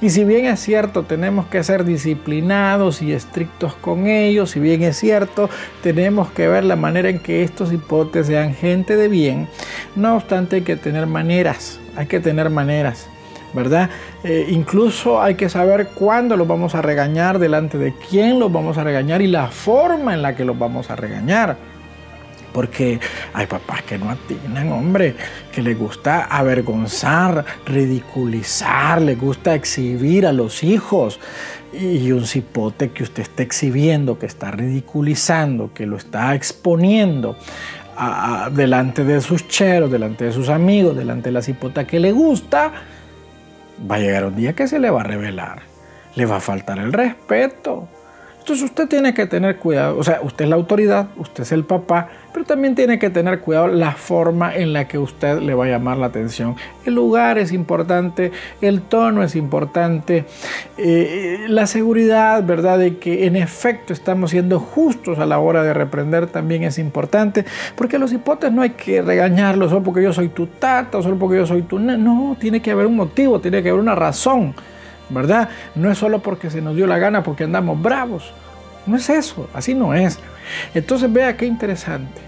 Y 0.00 0.10
si 0.10 0.24
bien 0.24 0.46
es 0.46 0.58
cierto, 0.58 1.04
tenemos 1.04 1.46
que 1.46 1.62
ser 1.62 1.84
disciplinados 1.84 3.02
y 3.02 3.12
estrictos 3.12 3.74
con 3.74 4.08
ellos, 4.08 4.50
si 4.50 4.60
bien 4.60 4.82
es 4.82 4.96
cierto, 4.96 5.48
tenemos 5.82 6.30
que 6.32 6.48
ver 6.48 6.64
la 6.64 6.74
manera 6.74 7.08
en 7.08 7.20
que 7.20 7.44
estos 7.44 7.72
hipotes 7.72 8.26
sean 8.26 8.54
gente 8.54 8.96
de 8.96 9.06
bien, 9.06 9.48
no 9.94 10.16
obstante 10.16 10.56
hay 10.56 10.62
que 10.62 10.76
tener 10.76 11.06
maneras, 11.06 11.78
hay 11.94 12.06
que 12.06 12.18
tener 12.18 12.50
maneras. 12.50 13.06
¿Verdad? 13.52 13.90
Eh, 14.24 14.46
incluso 14.50 15.20
hay 15.20 15.34
que 15.34 15.48
saber 15.48 15.88
cuándo 15.94 16.36
los 16.36 16.46
vamos 16.46 16.74
a 16.74 16.82
regañar, 16.82 17.38
delante 17.38 17.78
de 17.78 17.94
quién 18.08 18.38
los 18.38 18.52
vamos 18.52 18.78
a 18.78 18.84
regañar 18.84 19.22
y 19.22 19.26
la 19.26 19.48
forma 19.48 20.14
en 20.14 20.22
la 20.22 20.34
que 20.34 20.44
los 20.44 20.58
vamos 20.58 20.90
a 20.90 20.96
regañar. 20.96 21.56
Porque 22.52 23.00
hay 23.32 23.46
papás 23.46 23.82
que 23.82 23.96
no 23.96 24.10
atinan, 24.10 24.72
hombre, 24.72 25.14
que 25.50 25.62
les 25.62 25.78
gusta 25.78 26.24
avergonzar, 26.24 27.46
ridiculizar, 27.64 29.00
les 29.00 29.18
gusta 29.18 29.54
exhibir 29.54 30.26
a 30.26 30.32
los 30.32 30.62
hijos. 30.62 31.18
Y 31.72 32.12
un 32.12 32.26
cipote 32.26 32.90
que 32.90 33.04
usted 33.04 33.22
está 33.22 33.42
exhibiendo, 33.42 34.18
que 34.18 34.26
está 34.26 34.50
ridiculizando, 34.50 35.72
que 35.72 35.86
lo 35.86 35.96
está 35.96 36.34
exponiendo 36.34 37.36
delante 38.52 39.04
de 39.04 39.20
sus 39.20 39.46
cheros, 39.48 39.90
delante 39.90 40.24
de 40.24 40.32
sus 40.32 40.48
amigos, 40.48 40.96
delante 40.96 41.28
de 41.28 41.32
la 41.32 41.42
cipota 41.42 41.86
que 41.86 42.00
le 42.00 42.12
gusta, 42.12 42.72
va 43.90 43.96
a 43.96 43.98
llegar 43.98 44.24
un 44.24 44.36
día 44.36 44.54
que 44.54 44.68
se 44.68 44.78
le 44.78 44.90
va 44.90 45.00
a 45.00 45.04
revelar, 45.04 45.62
le 46.14 46.26
va 46.26 46.36
a 46.36 46.40
faltar 46.40 46.78
el 46.78 46.92
respeto. 46.92 47.88
Entonces 48.42 48.64
usted 48.64 48.88
tiene 48.88 49.14
que 49.14 49.26
tener 49.26 49.58
cuidado, 49.58 49.96
o 49.96 50.02
sea, 50.02 50.18
usted 50.20 50.46
es 50.46 50.48
la 50.48 50.56
autoridad, 50.56 51.06
usted 51.16 51.44
es 51.44 51.52
el 51.52 51.62
papá, 51.62 52.08
pero 52.32 52.44
también 52.44 52.74
tiene 52.74 52.98
que 52.98 53.08
tener 53.08 53.38
cuidado 53.38 53.68
la 53.68 53.92
forma 53.92 54.52
en 54.52 54.72
la 54.72 54.88
que 54.88 54.98
usted 54.98 55.38
le 55.38 55.54
va 55.54 55.66
a 55.66 55.68
llamar 55.68 55.96
la 55.98 56.06
atención. 56.06 56.56
El 56.84 56.96
lugar 56.96 57.38
es 57.38 57.52
importante, 57.52 58.32
el 58.60 58.82
tono 58.82 59.22
es 59.22 59.36
importante, 59.36 60.24
eh, 60.76 61.46
la 61.48 61.68
seguridad, 61.68 62.42
¿verdad? 62.42 62.80
De 62.80 62.96
que 62.96 63.26
en 63.26 63.36
efecto 63.36 63.92
estamos 63.92 64.32
siendo 64.32 64.58
justos 64.58 65.20
a 65.20 65.26
la 65.26 65.38
hora 65.38 65.62
de 65.62 65.72
reprender 65.72 66.26
también 66.26 66.64
es 66.64 66.80
importante, 66.80 67.44
porque 67.76 67.96
los 67.96 68.12
hipotes 68.12 68.50
no 68.50 68.62
hay 68.62 68.70
que 68.70 69.02
regañarlos 69.02 69.70
solo 69.70 69.84
porque 69.84 70.02
yo 70.02 70.12
soy 70.12 70.30
tu 70.30 70.48
tata, 70.48 70.98
o 70.98 71.02
solo 71.02 71.16
porque 71.16 71.36
yo 71.36 71.46
soy 71.46 71.62
tu... 71.62 71.78
No, 71.78 72.36
tiene 72.40 72.60
que 72.60 72.72
haber 72.72 72.86
un 72.86 72.96
motivo, 72.96 73.40
tiene 73.40 73.62
que 73.62 73.68
haber 73.68 73.80
una 73.80 73.94
razón. 73.94 74.52
¿Verdad? 75.08 75.48
No 75.74 75.90
es 75.90 75.98
solo 75.98 76.20
porque 76.20 76.50
se 76.50 76.60
nos 76.60 76.76
dio 76.76 76.86
la 76.86 76.98
gana, 76.98 77.22
porque 77.22 77.44
andamos 77.44 77.80
bravos. 77.80 78.32
No 78.86 78.96
es 78.96 79.08
eso, 79.10 79.48
así 79.54 79.74
no 79.74 79.94
es. 79.94 80.18
Entonces 80.74 81.12
vea 81.12 81.36
qué 81.36 81.46
interesante. 81.46 82.20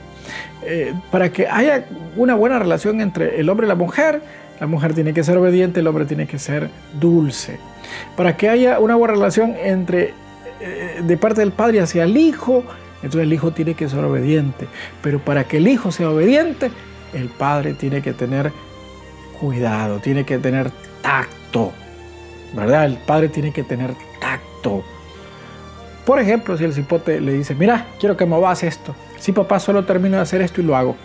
Eh, 0.62 0.94
para 1.10 1.30
que 1.30 1.46
haya 1.48 1.84
una 2.16 2.34
buena 2.34 2.58
relación 2.58 3.00
entre 3.00 3.40
el 3.40 3.48
hombre 3.48 3.66
y 3.66 3.68
la 3.68 3.74
mujer, 3.74 4.22
la 4.60 4.66
mujer 4.66 4.94
tiene 4.94 5.12
que 5.12 5.24
ser 5.24 5.36
obediente, 5.36 5.80
el 5.80 5.86
hombre 5.86 6.06
tiene 6.06 6.26
que 6.26 6.38
ser 6.38 6.70
dulce. 6.98 7.58
Para 8.16 8.36
que 8.36 8.48
haya 8.48 8.78
una 8.78 8.94
buena 8.94 9.14
relación 9.14 9.56
entre 9.62 10.14
eh, 10.60 11.02
de 11.04 11.16
parte 11.16 11.40
del 11.40 11.52
padre 11.52 11.80
hacia 11.80 12.04
el 12.04 12.16
hijo, 12.16 12.64
entonces 12.96 13.22
el 13.22 13.32
hijo 13.32 13.50
tiene 13.50 13.74
que 13.74 13.88
ser 13.88 14.04
obediente. 14.04 14.66
Pero 15.02 15.18
para 15.18 15.44
que 15.44 15.58
el 15.58 15.68
hijo 15.68 15.90
sea 15.90 16.10
obediente, 16.10 16.70
el 17.12 17.28
padre 17.28 17.74
tiene 17.74 18.00
que 18.00 18.12
tener 18.12 18.52
cuidado, 19.38 19.98
tiene 19.98 20.24
que 20.24 20.38
tener 20.38 20.70
tacto. 21.02 21.72
¿Verdad? 22.54 22.86
El 22.86 22.96
padre 22.98 23.28
tiene 23.28 23.52
que 23.52 23.62
tener 23.62 23.94
tacto. 24.20 24.84
Por 26.04 26.18
ejemplo, 26.20 26.56
si 26.56 26.64
el 26.64 26.74
cipote 26.74 27.20
le 27.20 27.32
dice, 27.32 27.54
mira, 27.54 27.86
quiero 27.98 28.16
que 28.16 28.26
movas 28.26 28.62
esto. 28.62 28.94
Si 29.18 29.32
papá 29.32 29.58
solo 29.58 29.84
termino 29.84 30.16
de 30.16 30.22
hacer 30.22 30.42
esto 30.42 30.60
y 30.60 30.64
lo 30.64 30.76
hago. 30.76 30.96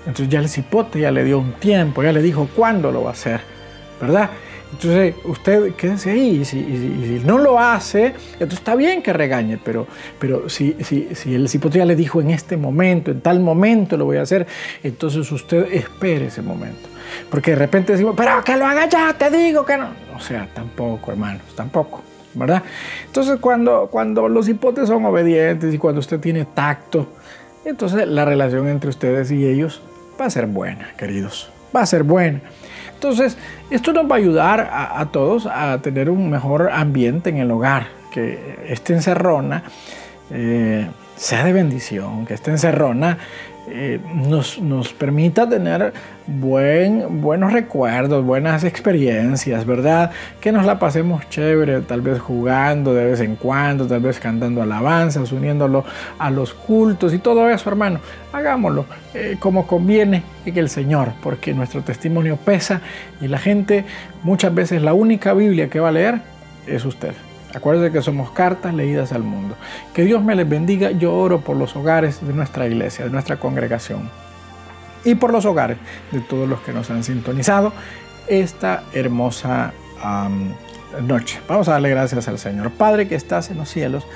Entonces 0.00 0.28
ya 0.28 0.40
el 0.40 0.48
cipote 0.48 1.00
ya 1.00 1.10
le 1.10 1.24
dio 1.24 1.38
un 1.38 1.52
tiempo, 1.52 2.02
ya 2.02 2.12
le 2.12 2.22
dijo 2.22 2.48
cuándo 2.54 2.92
lo 2.92 3.02
va 3.02 3.10
a 3.10 3.12
hacer, 3.12 3.40
¿verdad? 4.00 4.30
Entonces 4.72 5.14
usted 5.24 5.74
quédese 5.74 6.10
ahí 6.10 6.40
y 6.40 6.44
si, 6.44 7.22
no 7.24 7.38
lo 7.38 7.58
hace, 7.58 8.14
entonces 8.34 8.58
está 8.58 8.74
bien 8.74 9.02
que 9.02 9.12
regañe, 9.12 9.58
pero, 9.62 9.86
pero 10.18 10.48
si, 10.48 10.76
si, 10.80 11.08
si 11.14 11.34
el 11.34 11.48
cipote 11.48 11.78
ya 11.78 11.86
le 11.86 11.96
dijo 11.96 12.20
en 12.20 12.30
este 12.30 12.56
momento, 12.56 13.10
en 13.10 13.20
tal 13.20 13.40
momento 13.40 13.96
lo 13.96 14.04
voy 14.04 14.18
a 14.18 14.22
hacer, 14.22 14.46
entonces 14.82 15.30
usted 15.32 15.72
espere 15.72 16.26
ese 16.26 16.42
momento. 16.42 16.88
Porque 17.30 17.52
de 17.52 17.56
repente 17.56 17.92
decimos, 17.92 18.14
pero 18.16 18.42
que 18.44 18.56
lo 18.56 18.66
haga 18.66 18.86
ya, 18.88 19.14
te 19.14 19.30
digo 19.30 19.64
que 19.64 19.76
no. 19.76 19.88
O 20.16 20.20
sea, 20.20 20.48
tampoco, 20.54 21.12
hermanos, 21.12 21.42
tampoco. 21.54 22.02
¿verdad? 22.34 22.62
Entonces, 23.06 23.38
cuando, 23.40 23.88
cuando 23.90 24.28
los 24.28 24.48
hipotes 24.48 24.88
son 24.88 25.04
obedientes 25.04 25.74
y 25.74 25.78
cuando 25.78 26.00
usted 26.00 26.20
tiene 26.20 26.44
tacto, 26.44 27.08
entonces 27.64 28.06
la 28.06 28.24
relación 28.24 28.68
entre 28.68 28.90
ustedes 28.90 29.30
y 29.30 29.46
ellos 29.46 29.82
va 30.20 30.26
a 30.26 30.30
ser 30.30 30.46
buena, 30.46 30.92
queridos. 30.96 31.50
Va 31.74 31.82
a 31.82 31.86
ser 31.86 32.02
buena. 32.02 32.40
Entonces, 32.94 33.36
esto 33.70 33.92
nos 33.92 34.10
va 34.10 34.16
a 34.16 34.18
ayudar 34.18 34.70
a, 34.72 35.06
todos 35.12 35.46
a 35.46 35.78
tener 35.82 36.10
un 36.10 36.30
mejor 36.30 36.70
ambiente 36.72 37.30
en 37.30 37.36
el 37.36 37.50
hogar, 37.50 37.88
que 38.10 38.58
esta 38.66 38.92
encerrona 38.92 39.64
eh, 40.30 40.88
sea 41.16 41.44
de 41.44 41.52
bendición, 41.52 42.26
que 42.26 42.34
esta 42.34 42.50
encerrona 42.50 43.18
eh, 43.70 44.00
nos, 44.14 44.58
nos, 44.60 44.94
permita 44.94 45.46
tener 45.46 45.92
buen, 46.26 47.20
buenos 47.20 47.52
recuerdos, 47.52 48.24
buenas 48.24 48.64
experiencias, 48.64 49.66
¿verdad? 49.66 50.10
Que 50.40 50.52
nos 50.52 50.64
la 50.64 50.78
pasemos 50.78 51.28
chévere, 51.28 51.82
tal 51.82 52.00
vez 52.00 52.18
jugando 52.18 52.94
de 52.94 53.04
vez 53.04 53.20
en 53.20 53.36
cuando, 53.36 53.86
tal 53.86 54.00
vez 54.00 54.20
cantando 54.20 54.62
alabanzas, 54.62 55.32
uniéndolo 55.32 55.84
a 56.18 56.30
los 56.30 56.54
cultos 56.54 57.12
y 57.12 57.18
todo 57.18 57.50
eso, 57.50 57.68
hermano. 57.68 58.00
Hagámoslo 58.32 58.86
eh, 59.12 59.36
como 59.38 59.66
conviene 59.66 60.22
en 60.46 60.56
el 60.56 60.70
Señor, 60.70 61.12
porque 61.22 61.52
nuestro 61.52 61.82
testimonio 61.82 62.36
pesa 62.36 62.80
y 63.20 63.28
la 63.28 63.38
gente 63.38 63.84
muchas 64.22 64.54
veces 64.54 64.82
la 64.82 64.94
única 64.94 65.34
Biblia 65.34 65.68
que 65.68 65.80
va 65.80 65.88
a 65.88 65.92
leer 65.92 66.20
es 66.66 66.84
usted. 66.86 67.12
Acuérdense 67.54 67.92
que 67.92 68.02
somos 68.02 68.30
cartas 68.30 68.74
leídas 68.74 69.12
al 69.12 69.22
mundo. 69.22 69.56
Que 69.94 70.04
Dios 70.04 70.22
me 70.22 70.34
les 70.34 70.48
bendiga. 70.48 70.90
Yo 70.90 71.14
oro 71.14 71.40
por 71.40 71.56
los 71.56 71.74
hogares 71.76 72.26
de 72.26 72.32
nuestra 72.32 72.66
iglesia, 72.66 73.04
de 73.04 73.10
nuestra 73.10 73.36
congregación. 73.36 74.10
Y 75.04 75.14
por 75.14 75.32
los 75.32 75.44
hogares 75.44 75.78
de 76.12 76.20
todos 76.20 76.48
los 76.48 76.60
que 76.60 76.72
nos 76.72 76.90
han 76.90 77.02
sintonizado 77.04 77.72
esta 78.26 78.84
hermosa 78.92 79.72
noche. 81.02 81.40
Vamos 81.48 81.68
a 81.68 81.72
darle 81.72 81.90
gracias 81.90 82.28
al 82.28 82.38
Señor. 82.38 82.70
Padre 82.70 83.08
que 83.08 83.14
estás 83.14 83.50
en 83.50 83.58
los 83.58 83.68
cielos, 83.68 84.06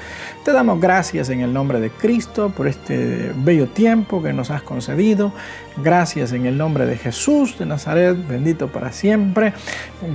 te 0.45 0.53
damos 0.53 0.81
gracias 0.81 1.29
en 1.29 1.41
el 1.41 1.53
nombre 1.53 1.79
de 1.79 1.91
Cristo 1.91 2.51
por 2.51 2.67
este 2.67 3.33
bello 3.37 3.69
tiempo 3.69 4.23
que 4.23 4.33
nos 4.33 4.51
has 4.51 4.63
concedido. 4.63 5.33
Gracias 5.77 6.33
en 6.33 6.47
el 6.47 6.59
nombre 6.59 6.85
de 6.85 6.97
Jesús 6.97 7.59
de 7.59 7.67
Nazaret, 7.67 8.17
bendito 8.27 8.69
para 8.69 8.93
siempre. 8.93 9.53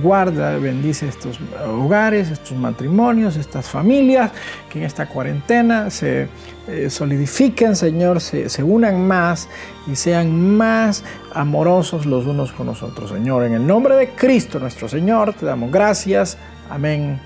Guarda, 0.02 0.58
bendice 0.58 1.08
estos 1.08 1.40
hogares, 1.66 2.30
estos 2.30 2.56
matrimonios, 2.56 3.36
estas 3.36 3.68
familias 3.68 4.30
que 4.68 4.80
en 4.80 4.84
esta 4.84 5.06
cuarentena 5.06 5.90
se 5.90 6.28
eh, 6.68 6.90
solidifiquen, 6.90 7.74
Señor, 7.74 8.20
se, 8.20 8.50
se 8.50 8.62
unan 8.62 9.06
más 9.06 9.48
y 9.86 9.96
sean 9.96 10.56
más 10.56 11.04
amorosos 11.32 12.04
los 12.04 12.26
unos 12.26 12.52
con 12.52 12.66
los 12.66 12.82
otros, 12.82 13.10
Señor. 13.10 13.44
En 13.44 13.54
el 13.54 13.66
nombre 13.66 13.96
de 13.96 14.10
Cristo 14.10 14.58
nuestro 14.58 14.88
Señor, 14.88 15.32
te 15.32 15.46
damos 15.46 15.72
gracias. 15.72 16.36
Amén 16.68 17.18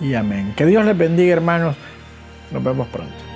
y 0.00 0.14
amén. 0.14 0.54
Que 0.56 0.64
Dios 0.64 0.84
les 0.86 0.96
bendiga, 0.96 1.34
hermanos. 1.34 1.76
Nos 2.50 2.64
vemos 2.64 2.88
pronto. 2.88 3.29